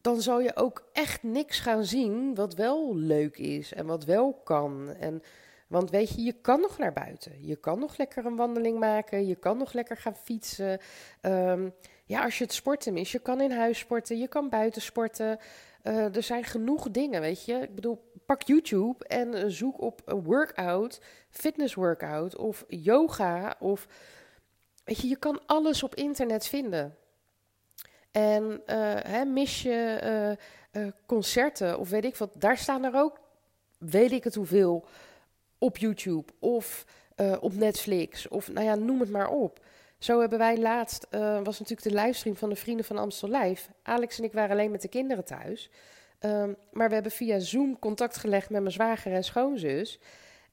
dan 0.00 0.20
zal 0.20 0.40
je 0.40 0.56
ook 0.56 0.88
echt 0.92 1.22
niks 1.22 1.60
gaan 1.60 1.84
zien 1.84 2.34
wat 2.34 2.54
wel 2.54 2.96
leuk 2.96 3.38
is 3.38 3.72
en 3.72 3.86
wat 3.86 4.04
wel 4.04 4.40
kan. 4.44 4.94
En, 5.00 5.22
want 5.66 5.90
weet 5.90 6.08
je, 6.08 6.22
je 6.22 6.32
kan 6.32 6.60
nog 6.60 6.78
naar 6.78 6.92
buiten. 6.92 7.46
Je 7.46 7.56
kan 7.56 7.78
nog 7.78 7.96
lekker 7.96 8.26
een 8.26 8.36
wandeling 8.36 8.78
maken. 8.78 9.26
Je 9.26 9.34
kan 9.34 9.58
nog 9.58 9.72
lekker 9.72 9.96
gaan 9.96 10.16
fietsen. 10.16 10.78
Um, 11.22 11.74
ja, 12.04 12.24
als 12.24 12.38
je 12.38 12.44
het 12.44 12.52
sporten 12.52 12.96
is, 12.96 13.12
je 13.12 13.18
kan 13.18 13.40
in 13.40 13.50
huis 13.50 13.78
sporten. 13.78 14.18
Je 14.18 14.28
kan 14.28 14.48
buiten 14.48 14.82
sporten. 14.82 15.38
Uh, 15.84 16.16
er 16.16 16.22
zijn 16.22 16.44
genoeg 16.44 16.90
dingen, 16.90 17.20
weet 17.20 17.44
je. 17.44 17.54
Ik 17.54 17.74
bedoel, 17.74 18.12
pak 18.26 18.42
YouTube 18.42 19.04
en 19.06 19.50
zoek 19.52 19.80
op 19.80 20.02
een 20.04 20.22
workout, 20.22 21.00
fitness 21.28 21.74
workout 21.74 22.36
of 22.36 22.64
yoga. 22.68 23.54
Of, 23.58 23.86
weet 24.84 25.00
je, 25.00 25.08
je 25.08 25.16
kan 25.16 25.40
alles 25.46 25.82
op 25.82 25.94
internet 25.94 26.46
vinden. 26.46 26.96
En 28.10 28.62
uh, 28.66 28.94
hè, 29.02 29.24
mis 29.24 29.62
je 29.62 30.00
uh, 30.74 30.82
uh, 30.82 30.90
concerten 31.06 31.78
of 31.78 31.90
weet 31.90 32.04
ik 32.04 32.16
wat, 32.16 32.30
daar 32.34 32.56
staan 32.56 32.84
er 32.84 32.94
ook, 32.94 33.20
weet 33.78 34.12
ik 34.12 34.24
het 34.24 34.34
hoeveel, 34.34 34.86
op 35.58 35.76
YouTube 35.76 36.32
of 36.38 36.84
op 37.40 37.54
Netflix 37.54 38.28
of 38.28 38.52
nou 38.52 38.66
ja, 38.66 38.74
noem 38.74 39.00
het 39.00 39.10
maar 39.10 39.28
op. 39.28 39.64
Zo 39.98 40.20
hebben 40.20 40.38
wij 40.38 40.58
laatst, 40.58 41.06
was 41.42 41.58
natuurlijk 41.58 41.82
de 41.82 41.94
livestream 41.94 42.36
van 42.36 42.48
de 42.48 42.56
Vrienden 42.56 42.84
van 42.84 42.98
Amstel 42.98 43.28
Live. 43.28 43.70
Alex 43.82 44.18
en 44.18 44.24
ik 44.24 44.32
waren 44.32 44.50
alleen 44.50 44.70
met 44.70 44.82
de 44.82 44.88
kinderen 44.88 45.24
thuis. 45.24 45.70
Um, 46.20 46.56
maar 46.72 46.88
we 46.88 46.94
hebben 46.94 47.12
via 47.12 47.38
Zoom 47.38 47.78
contact 47.78 48.16
gelegd 48.16 48.50
met 48.50 48.60
mijn 48.60 48.72
zwager 48.72 49.12
en 49.12 49.24
schoonzus. 49.24 49.98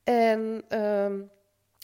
En 0.03 0.63
um, 0.79 1.29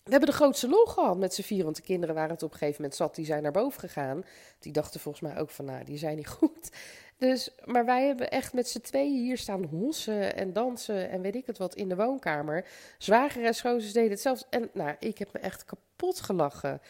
we 0.03 0.12
hebben 0.12 0.29
de 0.29 0.36
grootste 0.36 0.69
lol 0.69 0.86
gehad 0.86 1.17
met 1.17 1.33
z'n 1.33 1.41
vier, 1.41 1.63
want 1.63 1.75
de 1.75 1.81
kinderen 1.81 2.15
waren 2.15 2.31
het 2.31 2.43
op 2.43 2.51
een 2.51 2.57
gegeven 2.57 2.81
moment 2.81 3.00
zat. 3.00 3.15
Die 3.15 3.25
zijn 3.25 3.43
naar 3.43 3.51
boven 3.51 3.79
gegaan. 3.79 4.24
Die 4.60 4.72
dachten 4.72 5.00
volgens 5.00 5.24
mij 5.24 5.41
ook 5.41 5.50
van, 5.50 5.65
nou, 5.65 5.83
die 5.83 5.98
zijn 5.98 6.15
niet 6.15 6.27
goed. 6.27 6.69
Dus, 7.17 7.50
maar 7.65 7.86
wij 7.86 8.05
hebben 8.05 8.31
echt 8.31 8.53
met 8.53 8.69
z'n 8.69 8.79
tweeën 8.79 9.24
hier 9.24 9.38
staan 9.38 9.63
hossen 9.63 10.36
en 10.36 10.53
dansen 10.53 11.10
en 11.10 11.22
weet 11.22 11.36
ik 11.36 11.45
het 11.45 11.57
wat 11.57 11.75
in 11.75 11.89
de 11.89 11.95
woonkamer. 11.95 12.65
Zwager 12.98 13.45
en 13.45 13.55
schoonzus 13.55 13.93
deden 13.93 14.12
hetzelfde. 14.12 14.45
En 14.50 14.69
nou, 14.74 14.95
ik 15.00 15.17
heb 15.17 15.33
me 15.33 15.39
echt 15.39 15.65
kapot 15.65 16.22
gelachen. 16.22 16.81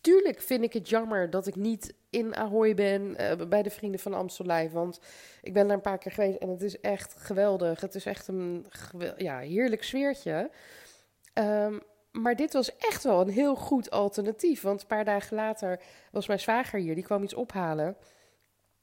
Tuurlijk 0.00 0.40
vind 0.40 0.62
ik 0.62 0.72
het 0.72 0.88
jammer 0.88 1.30
dat 1.30 1.46
ik 1.46 1.56
niet 1.56 1.94
in 2.10 2.36
Ahoy 2.36 2.74
ben 2.74 3.16
uh, 3.20 3.48
bij 3.48 3.62
de 3.62 3.70
Vrienden 3.70 4.00
van 4.00 4.14
Amstel 4.14 4.68
Want 4.70 5.00
ik 5.42 5.52
ben 5.52 5.66
daar 5.66 5.76
een 5.76 5.82
paar 5.82 5.98
keer 5.98 6.12
geweest 6.12 6.38
en 6.38 6.48
het 6.48 6.62
is 6.62 6.80
echt 6.80 7.14
geweldig. 7.18 7.80
Het 7.80 7.94
is 7.94 8.06
echt 8.06 8.28
een 8.28 8.66
ja, 9.16 9.38
heerlijk 9.38 9.82
sfeertje. 9.82 10.50
Um, 11.34 11.82
maar 12.12 12.36
dit 12.36 12.52
was 12.52 12.76
echt 12.76 13.04
wel 13.04 13.20
een 13.20 13.28
heel 13.28 13.54
goed 13.54 13.90
alternatief. 13.90 14.60
Want 14.62 14.80
een 14.80 14.86
paar 14.86 15.04
dagen 15.04 15.36
later 15.36 15.80
was 16.10 16.26
mijn 16.26 16.40
zwager 16.40 16.80
hier, 16.80 16.94
die 16.94 17.04
kwam 17.04 17.22
iets 17.22 17.34
ophalen. 17.34 17.96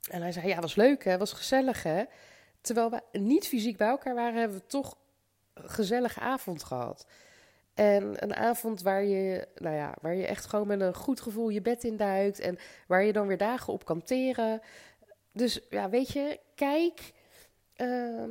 En 0.10 0.22
hij 0.22 0.32
zei, 0.32 0.48
ja, 0.48 0.60
was 0.60 0.76
leuk 0.76 1.04
hè, 1.04 1.18
was 1.18 1.34
gezellig 1.34 1.84
hè. 1.84 2.04
Terwijl 2.62 2.90
we 2.90 3.20
niet 3.20 3.48
fysiek 3.48 3.78
bij 3.78 3.88
elkaar 3.88 4.16
waren, 4.16 4.40
hebben 4.40 4.58
we 4.58 4.66
toch 4.66 4.98
een 5.54 5.70
gezellige 5.70 6.20
avond 6.20 6.64
gehad. 6.64 7.06
En 7.74 8.24
een 8.24 8.36
avond 8.36 8.82
waar 8.82 9.04
je, 9.04 9.48
nou 9.56 9.76
ja, 9.76 9.94
waar 10.02 10.16
je 10.16 10.26
echt 10.26 10.46
gewoon 10.46 10.68
met 10.68 10.82
een 10.82 10.96
goed 10.96 11.22
gevoel 11.22 11.50
je 11.50 11.62
bed 11.62 11.84
in 11.84 11.98
duikt. 11.98 12.40
En 12.40 12.58
waar 12.88 13.04
je 13.04 13.14
dan 13.14 13.28
weer 13.28 13.38
dagen 13.38 13.74
op 13.74 13.86
kan 13.86 14.04
teren. 14.04 14.62
Dus 15.32 15.60
ja, 15.70 15.90
weet 15.90 16.12
je, 16.12 16.40
kijk... 16.56 17.14
Uh, 17.78 18.24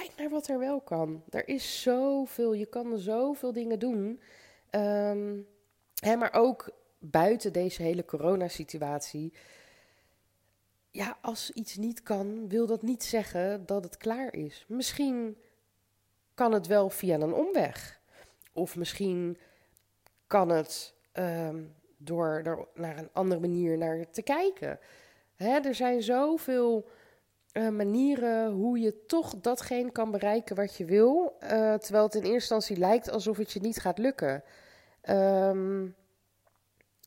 kijk 0.00 0.12
naar 0.16 0.30
wat 0.30 0.48
er 0.48 0.58
wel 0.58 0.80
kan. 0.80 1.22
Er 1.30 1.48
is 1.48 1.82
zoveel, 1.82 2.52
je 2.52 2.66
kan 2.66 2.98
zoveel 2.98 3.52
dingen 3.52 3.78
doen. 3.78 4.20
Um, 4.70 5.46
hè, 5.94 6.16
maar 6.16 6.32
ook 6.32 6.70
buiten 6.98 7.52
deze 7.52 7.82
hele 7.82 8.04
coronasituatie. 8.04 9.32
Ja, 10.90 11.18
als 11.20 11.50
iets 11.50 11.76
niet 11.76 12.02
kan, 12.02 12.48
wil 12.48 12.66
dat 12.66 12.82
niet 12.82 13.04
zeggen 13.04 13.66
dat 13.66 13.84
het 13.84 13.96
klaar 13.96 14.34
is. 14.34 14.64
Misschien 14.68 15.36
kan 16.34 16.52
het 16.52 16.66
wel 16.66 16.90
via 16.90 17.14
een 17.14 17.34
omweg. 17.34 18.00
Of 18.52 18.76
misschien 18.76 19.38
kan 20.26 20.48
het 20.48 20.94
um, 21.12 21.74
door 21.96 22.40
er 22.44 22.66
naar 22.74 22.98
een 22.98 23.10
andere 23.12 23.40
manier 23.40 23.78
naar 23.78 24.10
te 24.10 24.22
kijken. 24.22 24.78
Hè, 25.34 25.58
er 25.58 25.74
zijn 25.74 26.02
zoveel 26.02 26.88
eh, 27.54 27.68
manieren 27.68 28.50
hoe 28.52 28.78
je 28.78 29.04
toch 29.06 29.34
datgene 29.40 29.90
kan 29.90 30.10
bereiken 30.10 30.56
wat 30.56 30.76
je 30.76 30.84
wil, 30.84 31.36
eh, 31.38 31.74
terwijl 31.74 32.04
het 32.04 32.14
in 32.14 32.22
eerste 32.22 32.32
instantie 32.32 32.76
lijkt 32.76 33.10
alsof 33.10 33.36
het 33.36 33.52
je 33.52 33.60
niet 33.60 33.80
gaat 33.80 33.98
lukken. 33.98 34.42
Ehm, 35.00 35.86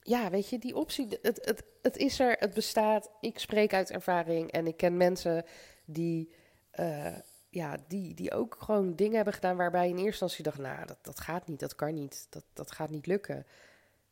ja, 0.01 0.30
weet 0.30 0.50
je, 0.50 0.60
die 0.60 0.75
optie, 0.75 1.08
het, 1.22 1.39
het, 1.46 1.63
het 1.82 1.98
is 1.98 2.20
er, 2.20 2.36
het 2.39 2.54
bestaat. 2.54 3.10
Ik 3.22 3.39
spreek 3.39 3.74
uit 3.74 3.92
ervaring 3.92 4.51
en 4.51 4.68
ik 4.68 4.77
ken 4.77 4.98
mensen 4.98 5.46
die, 5.86 6.34
uh, 6.80 7.18
ja, 7.50 7.77
die, 7.88 8.13
die 8.13 8.32
ook 8.32 8.56
gewoon 8.60 8.96
dingen 8.96 9.16
hebben 9.16 9.34
gedaan 9.34 9.58
waarbij 9.58 9.89
in 9.89 9.98
eerste 9.98 10.06
instantie 10.10 10.44
dacht, 10.44 10.58
nou, 10.58 10.86
dat, 10.86 10.98
dat 11.01 11.20
gaat 11.20 11.48
niet, 11.48 11.60
dat 11.60 11.75
kan 11.75 11.94
niet, 11.94 12.27
dat, 12.30 12.44
dat 12.54 12.72
gaat 12.72 12.89
niet 12.89 13.08
lukken. 13.08 13.46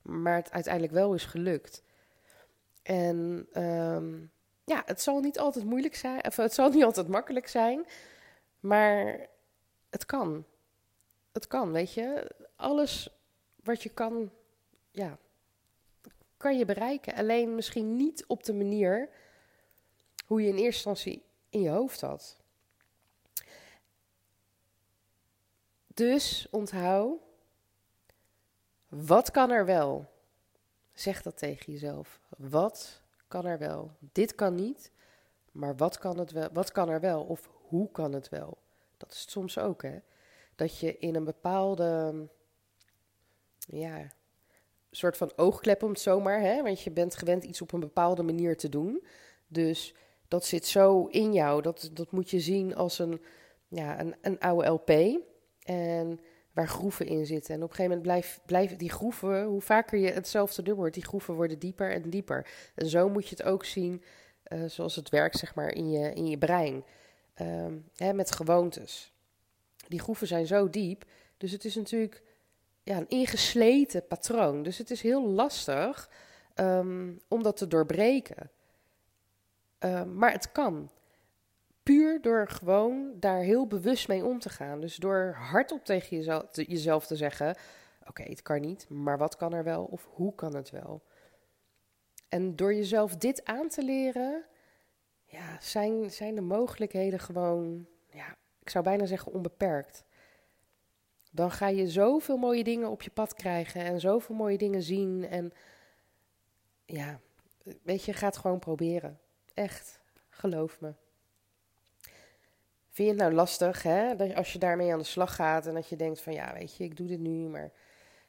Maar 0.01 0.35
het 0.35 0.51
uiteindelijk 0.51 0.93
wel 0.93 1.13
is 1.13 1.25
gelukt. 1.25 1.83
En 2.83 3.47
um, 3.63 4.31
ja, 4.65 4.83
het 4.85 5.01
zal 5.01 5.19
niet 5.19 5.39
altijd 5.39 5.65
moeilijk 5.65 5.95
zijn, 5.95 6.25
of 6.25 6.35
het 6.35 6.53
zal 6.53 6.69
niet 6.73 6.83
altijd 6.83 7.07
makkelijk 7.07 7.47
zijn, 7.47 7.85
maar 8.59 9.27
het 9.89 10.05
kan. 10.05 10.45
Het 11.31 11.47
kan, 11.47 11.71
weet 11.71 11.93
je. 11.93 12.31
Alles 12.55 13.09
wat 13.63 13.83
je 13.83 13.89
kan, 13.89 14.31
ja, 14.91 15.17
kan 16.37 16.57
je 16.57 16.65
bereiken. 16.65 17.13
Alleen 17.13 17.55
misschien 17.55 17.95
niet 17.95 18.25
op 18.27 18.43
de 18.43 18.53
manier 18.53 19.09
hoe 20.25 20.41
je 20.41 20.47
in 20.47 20.55
eerste 20.55 20.89
instantie 20.89 21.23
in 21.49 21.61
je 21.61 21.69
hoofd 21.69 22.01
had. 22.01 22.37
Dus 25.93 26.47
onthoud, 26.51 27.19
wat 28.87 29.31
kan 29.31 29.51
er 29.51 29.65
wel? 29.65 30.13
Zeg 30.93 31.21
dat 31.21 31.37
tegen 31.37 31.73
jezelf. 31.73 32.19
Wat 32.37 33.01
kan 33.27 33.45
er 33.45 33.57
wel? 33.57 33.91
Dit 33.99 34.35
kan 34.35 34.55
niet, 34.55 34.91
maar 35.51 35.75
wat 35.75 35.97
kan, 35.97 36.17
het 36.17 36.31
wel, 36.31 36.49
wat 36.53 36.71
kan 36.71 36.89
er 36.89 36.99
wel? 36.99 37.23
Of 37.23 37.49
hoe 37.67 37.91
kan 37.91 38.13
het 38.13 38.29
wel? 38.29 38.57
Dat 38.97 39.11
is 39.11 39.21
het 39.21 39.29
soms 39.29 39.57
ook, 39.57 39.81
hè? 39.81 39.99
Dat 40.55 40.79
je 40.79 40.97
in 40.97 41.15
een 41.15 41.23
bepaalde, 41.23 42.13
ja, 43.57 44.07
soort 44.91 45.17
van 45.17 45.31
oogklep 45.35 45.83
om 45.83 45.95
zomaar, 45.95 46.41
hè? 46.41 46.63
Want 46.63 46.81
je 46.81 46.91
bent 46.91 47.15
gewend 47.15 47.43
iets 47.43 47.61
op 47.61 47.71
een 47.71 47.79
bepaalde 47.79 48.23
manier 48.23 48.57
te 48.57 48.69
doen. 48.69 49.05
Dus 49.47 49.95
dat 50.27 50.45
zit 50.45 50.65
zo 50.65 51.05
in 51.05 51.33
jou. 51.33 51.61
Dat, 51.61 51.89
dat 51.93 52.11
moet 52.11 52.29
je 52.29 52.39
zien 52.39 52.75
als 52.75 52.99
een, 52.99 53.21
ja, 53.67 53.99
een, 53.99 54.15
een 54.21 54.39
oude 54.39 54.67
LP. 54.67 54.89
En 55.59 56.19
waar 56.55 56.67
groeven 56.67 57.05
in 57.05 57.25
zitten. 57.25 57.55
En 57.55 57.63
op 57.63 57.69
een 57.69 57.75
gegeven 57.75 58.01
moment 58.03 58.39
blijven 58.45 58.77
die 58.77 58.89
groeven, 58.89 59.43
hoe 59.43 59.61
vaker 59.61 59.99
je 59.99 60.11
hetzelfde 60.11 60.61
doen 60.61 60.75
wordt, 60.75 60.93
die 60.93 61.05
groeven 61.05 61.33
worden 61.33 61.59
dieper 61.59 61.91
en 61.91 62.09
dieper. 62.09 62.47
En 62.75 62.87
zo 62.87 63.09
moet 63.09 63.27
je 63.29 63.35
het 63.35 63.45
ook 63.45 63.65
zien, 63.65 64.03
uh, 64.47 64.63
zoals 64.65 64.95
het 64.95 65.09
werkt, 65.09 65.37
zeg 65.37 65.55
maar, 65.55 65.73
in 65.73 65.89
je, 65.91 66.13
in 66.13 66.27
je 66.27 66.37
brein. 66.37 66.83
Um, 67.41 67.89
hè, 67.95 68.13
met 68.13 68.31
gewoontes. 68.31 69.13
Die 69.87 69.99
groeven 69.99 70.27
zijn 70.27 70.47
zo 70.47 70.69
diep, 70.69 71.05
dus 71.37 71.51
het 71.51 71.65
is 71.65 71.75
natuurlijk 71.75 72.21
ja, 72.83 72.97
een 72.97 73.09
ingesleten 73.09 74.07
patroon. 74.07 74.63
Dus 74.63 74.77
het 74.77 74.91
is 74.91 75.01
heel 75.01 75.29
lastig 75.29 76.09
um, 76.55 77.19
om 77.27 77.43
dat 77.43 77.57
te 77.57 77.67
doorbreken. 77.67 78.49
Um, 79.79 80.15
maar 80.17 80.31
het 80.31 80.51
kan. 80.51 80.89
Puur 81.85 82.21
door 82.21 82.47
gewoon 82.47 83.13
daar 83.19 83.39
heel 83.39 83.67
bewust 83.67 84.07
mee 84.07 84.25
om 84.25 84.39
te 84.39 84.49
gaan. 84.49 84.81
Dus 84.81 84.95
door 84.95 85.35
hardop 85.37 85.85
tegen 85.85 86.17
jezelf 86.17 86.49
te, 86.51 86.63
jezelf 86.63 87.05
te 87.05 87.15
zeggen: 87.15 87.55
Oké, 88.07 88.23
het 88.23 88.41
kan 88.41 88.61
niet, 88.61 88.89
maar 88.89 89.17
wat 89.17 89.35
kan 89.35 89.53
er 89.53 89.63
wel 89.63 89.83
of 89.83 90.07
hoe 90.09 90.35
kan 90.35 90.55
het 90.55 90.69
wel? 90.69 91.03
En 92.29 92.55
door 92.55 92.73
jezelf 92.73 93.15
dit 93.15 93.45
aan 93.45 93.67
te 93.67 93.83
leren, 93.83 94.45
ja, 95.25 95.57
zijn, 95.61 96.11
zijn 96.11 96.35
de 96.35 96.41
mogelijkheden 96.41 97.19
gewoon, 97.19 97.87
ja, 98.09 98.35
ik 98.59 98.69
zou 98.69 98.83
bijna 98.83 99.05
zeggen 99.05 99.31
onbeperkt. 99.31 100.03
Dan 101.31 101.51
ga 101.51 101.67
je 101.67 101.87
zoveel 101.87 102.37
mooie 102.37 102.63
dingen 102.63 102.89
op 102.89 103.01
je 103.01 103.11
pad 103.11 103.33
krijgen 103.33 103.81
en 103.81 103.99
zoveel 103.99 104.35
mooie 104.35 104.57
dingen 104.57 104.81
zien. 104.81 105.27
En 105.27 105.53
ja, 106.85 107.19
weet 107.81 108.03
je, 108.03 108.13
ga 108.13 108.25
het 108.25 108.37
gewoon 108.37 108.59
proberen. 108.59 109.19
Echt, 109.53 109.99
geloof 110.29 110.81
me. 110.81 110.93
Vind 112.95 113.07
je 113.07 113.13
het 113.13 113.23
nou 113.23 113.33
lastig, 113.33 113.83
hè? 113.83 114.15
Dat 114.15 114.35
als 114.35 114.53
je 114.53 114.59
daarmee 114.59 114.93
aan 114.93 114.99
de 114.99 115.05
slag 115.05 115.35
gaat 115.35 115.67
en 115.67 115.73
dat 115.73 115.89
je 115.89 115.95
denkt 115.95 116.21
van 116.21 116.33
ja, 116.33 116.53
weet 116.53 116.75
je, 116.75 116.83
ik 116.83 116.97
doe 116.97 117.07
dit 117.07 117.19
nu, 117.19 117.47
maar 117.47 117.71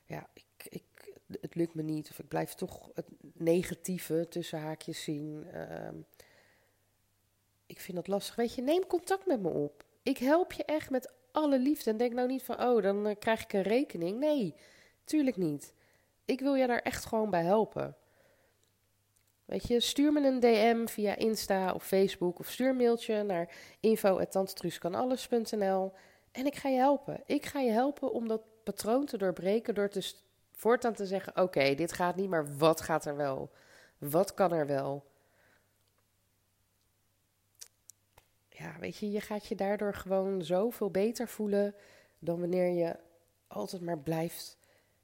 ja, 0.05 0.29
ik, 0.33 0.67
ik, 0.69 1.15
het 1.41 1.55
lukt 1.55 1.75
me 1.75 1.83
niet. 1.83 2.11
Of 2.11 2.19
ik 2.19 2.29
blijf 2.29 2.55
toch 2.55 2.91
het 2.95 3.07
negatieve 3.35 4.27
tussen 4.29 4.59
haakjes 4.59 5.03
zien. 5.03 5.47
Uh, 5.55 5.89
ik 7.67 7.81
vind 7.81 7.97
dat 7.97 8.07
lastig. 8.07 8.35
Weet 8.35 8.55
je, 8.55 8.63
neem 8.63 8.87
contact 8.87 9.27
met 9.27 9.41
me 9.41 9.49
op. 9.49 9.85
Ik 10.03 10.19
help 10.19 10.53
je 10.53 10.65
echt 10.65 10.91
met 10.91 11.13
alle 11.33 11.59
liefde. 11.59 11.91
En 11.91 11.97
denk 11.97 12.13
nou 12.13 12.29
niet 12.29 12.43
van, 12.43 12.63
oh, 12.63 12.83
dan 12.83 13.07
uh, 13.07 13.15
krijg 13.19 13.43
ik 13.43 13.53
een 13.53 13.63
rekening. 13.63 14.19
Nee, 14.19 14.55
tuurlijk 15.05 15.37
niet. 15.37 15.73
Ik 16.25 16.41
wil 16.41 16.55
je 16.55 16.67
daar 16.67 16.83
echt 16.83 17.05
gewoon 17.05 17.31
bij 17.31 17.45
helpen. 17.45 17.97
Weet 19.47 19.67
je, 19.67 19.81
stuur 19.81 20.13
me 20.13 20.27
een 20.27 20.41
DM 20.41 20.87
via 20.87 21.17
Insta 21.17 21.73
of 21.73 21.87
Facebook 21.87 22.39
of 22.39 22.51
stuur 22.51 22.69
een 22.69 22.77
mailtje 22.77 23.23
naar 23.23 23.55
info.tantetruuskanalles.nl 23.81 25.93
en 26.33 26.47
ik 26.47 26.55
ga 26.55 26.69
je 26.69 26.79
helpen. 26.79 27.23
Ik 27.27 27.47
ga 27.47 27.61
je 27.61 27.71
helpen 27.71 28.13
om 28.13 28.29
dat 28.29 28.43
patroon 28.63 29.07
te 29.07 29.19
doorbreken 29.19 29.75
door 29.75 29.89
te 29.89 30.15
voortaan 30.53 30.95
te 30.95 31.07
zeggen: 31.07 31.43
Oké, 31.43 31.75
dit 31.75 31.93
gaat 31.93 32.17
niet, 32.17 32.29
maar 32.29 32.57
wat 32.57 32.81
gaat 32.81 33.05
er 33.05 33.17
wel? 33.17 33.51
Wat 33.99 34.35
kan 34.35 34.53
er 34.53 34.67
wel? 34.67 35.05
Ja, 38.49 38.79
weet 38.79 38.97
je, 38.97 39.11
je 39.11 39.21
gaat 39.21 39.47
je 39.47 39.55
daardoor 39.55 39.95
gewoon 39.95 40.43
zoveel 40.43 40.91
beter 40.91 41.29
voelen 41.29 41.75
dan 42.19 42.41
wanneer 42.41 42.69
je 42.69 42.97
altijd 43.47 43.83
maar 43.83 43.99
blijft 43.99 44.59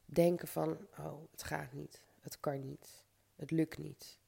denken 0.05 0.48
van: 0.48 0.78
Oh, 0.98 1.22
het 1.31 1.42
gaat 1.42 1.72
niet, 1.72 2.02
het 2.20 2.40
kan 2.40 2.61
niet, 2.61 3.05
het 3.37 3.50
lukt 3.50 3.78
niet. 3.78 4.20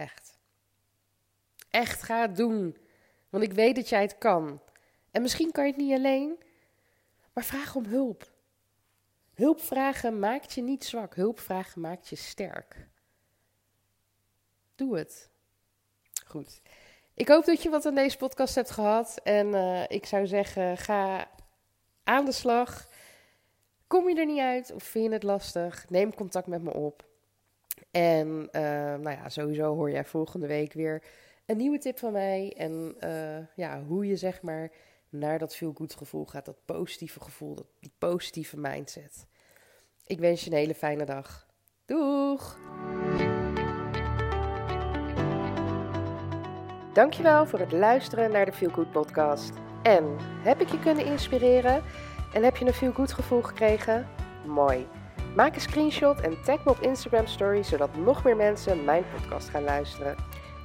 Echt. 0.00 0.38
Echt, 1.70 2.02
ga 2.02 2.20
het 2.20 2.36
doen. 2.36 2.76
Want 3.28 3.44
ik 3.44 3.52
weet 3.52 3.74
dat 3.74 3.88
jij 3.88 4.02
het 4.02 4.18
kan. 4.18 4.60
En 5.10 5.22
misschien 5.22 5.52
kan 5.52 5.64
je 5.64 5.70
het 5.70 5.80
niet 5.80 5.92
alleen, 5.92 6.42
maar 7.32 7.44
vraag 7.44 7.74
om 7.74 7.84
hulp. 7.84 8.32
Hulp 9.34 9.60
vragen 9.60 10.18
maakt 10.18 10.52
je 10.52 10.62
niet 10.62 10.84
zwak. 10.84 11.14
Hulp 11.14 11.40
vragen 11.40 11.80
maakt 11.80 12.08
je 12.08 12.16
sterk. 12.16 12.88
Doe 14.74 14.98
het. 14.98 15.30
Goed. 16.26 16.60
Ik 17.14 17.28
hoop 17.28 17.44
dat 17.44 17.62
je 17.62 17.70
wat 17.70 17.86
aan 17.86 17.94
deze 17.94 18.16
podcast 18.16 18.54
hebt 18.54 18.70
gehad. 18.70 19.20
En 19.22 19.46
uh, 19.46 19.84
ik 19.88 20.06
zou 20.06 20.26
zeggen, 20.26 20.76
ga 20.76 21.30
aan 22.04 22.24
de 22.24 22.32
slag. 22.32 22.88
Kom 23.86 24.08
je 24.08 24.14
er 24.14 24.26
niet 24.26 24.40
uit 24.40 24.72
of 24.72 24.82
vind 24.82 25.04
je 25.04 25.12
het 25.12 25.22
lastig? 25.22 25.90
Neem 25.90 26.14
contact 26.14 26.46
met 26.46 26.62
me 26.62 26.72
op. 26.72 27.09
En 27.90 28.48
uh, 28.52 28.62
nou 28.94 29.10
ja, 29.10 29.28
sowieso 29.28 29.74
hoor 29.74 29.90
jij 29.90 30.04
volgende 30.04 30.46
week 30.46 30.72
weer 30.72 31.02
een 31.46 31.56
nieuwe 31.56 31.78
tip 31.78 31.98
van 31.98 32.12
mij. 32.12 32.54
En 32.56 32.94
uh, 33.04 33.46
ja, 33.56 33.82
hoe 33.82 34.06
je 34.06 34.16
zeg 34.16 34.42
maar 34.42 34.70
naar 35.08 35.38
dat 35.38 35.62
good 35.74 35.94
gevoel 35.94 36.24
gaat. 36.24 36.44
Dat 36.44 36.64
positieve 36.64 37.20
gevoel, 37.20 37.54
dat, 37.54 37.66
die 37.80 37.92
positieve 37.98 38.56
mindset. 38.56 39.26
Ik 40.06 40.18
wens 40.18 40.44
je 40.44 40.50
een 40.50 40.56
hele 40.56 40.74
fijne 40.74 41.04
dag. 41.04 41.46
Doeg! 41.84 42.58
Dankjewel 46.92 47.46
voor 47.46 47.58
het 47.58 47.72
luisteren 47.72 48.30
naar 48.30 48.44
de 48.44 48.52
Feel 48.52 48.70
Good 48.70 48.90
podcast. 48.90 49.52
En 49.82 50.16
heb 50.20 50.60
ik 50.60 50.68
je 50.68 50.78
kunnen 50.78 51.04
inspireren? 51.04 51.82
En 52.34 52.42
heb 52.42 52.56
je 52.56 52.66
een 52.66 52.72
feel 52.72 52.92
good 52.92 53.12
gevoel 53.12 53.42
gekregen? 53.42 54.08
Mooi. 54.46 54.99
Maak 55.34 55.54
een 55.54 55.60
screenshot 55.60 56.20
en 56.20 56.42
tag 56.42 56.64
me 56.64 56.70
op 56.70 56.80
Instagram 56.80 57.26
Story, 57.26 57.62
zodat 57.62 57.96
nog 57.96 58.24
meer 58.24 58.36
mensen 58.36 58.84
mijn 58.84 59.04
podcast 59.14 59.48
gaan 59.48 59.64
luisteren. 59.64 60.16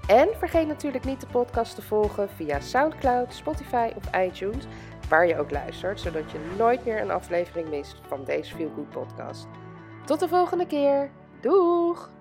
En 0.08 0.30
vergeet 0.38 0.68
natuurlijk 0.68 1.06
niet 1.06 1.22
de 1.22 1.28
podcast 1.28 1.76
te 1.76 1.82
volgen 1.82 2.30
via 2.30 2.60
SoundCloud, 2.60 3.34
Spotify 3.34 3.92
of 3.96 4.22
iTunes, 4.22 4.66
waar 5.10 5.28
je 5.28 5.38
ook 5.40 5.52
luistert, 5.52 6.00
zodat 6.00 6.32
je 6.32 6.54
nooit 6.58 6.86
meer 6.86 7.02
een 7.02 7.12
aflevering 7.12 7.70
mist 7.70 8.02
van 8.08 8.24
deze 8.24 8.56
Feel 8.56 8.72
Good 8.76 8.90
podcast. 8.90 9.48
Tot 10.06 10.20
de 10.20 10.28
volgende 10.28 10.68
keer. 10.68 11.12
Doeg! 11.42 12.15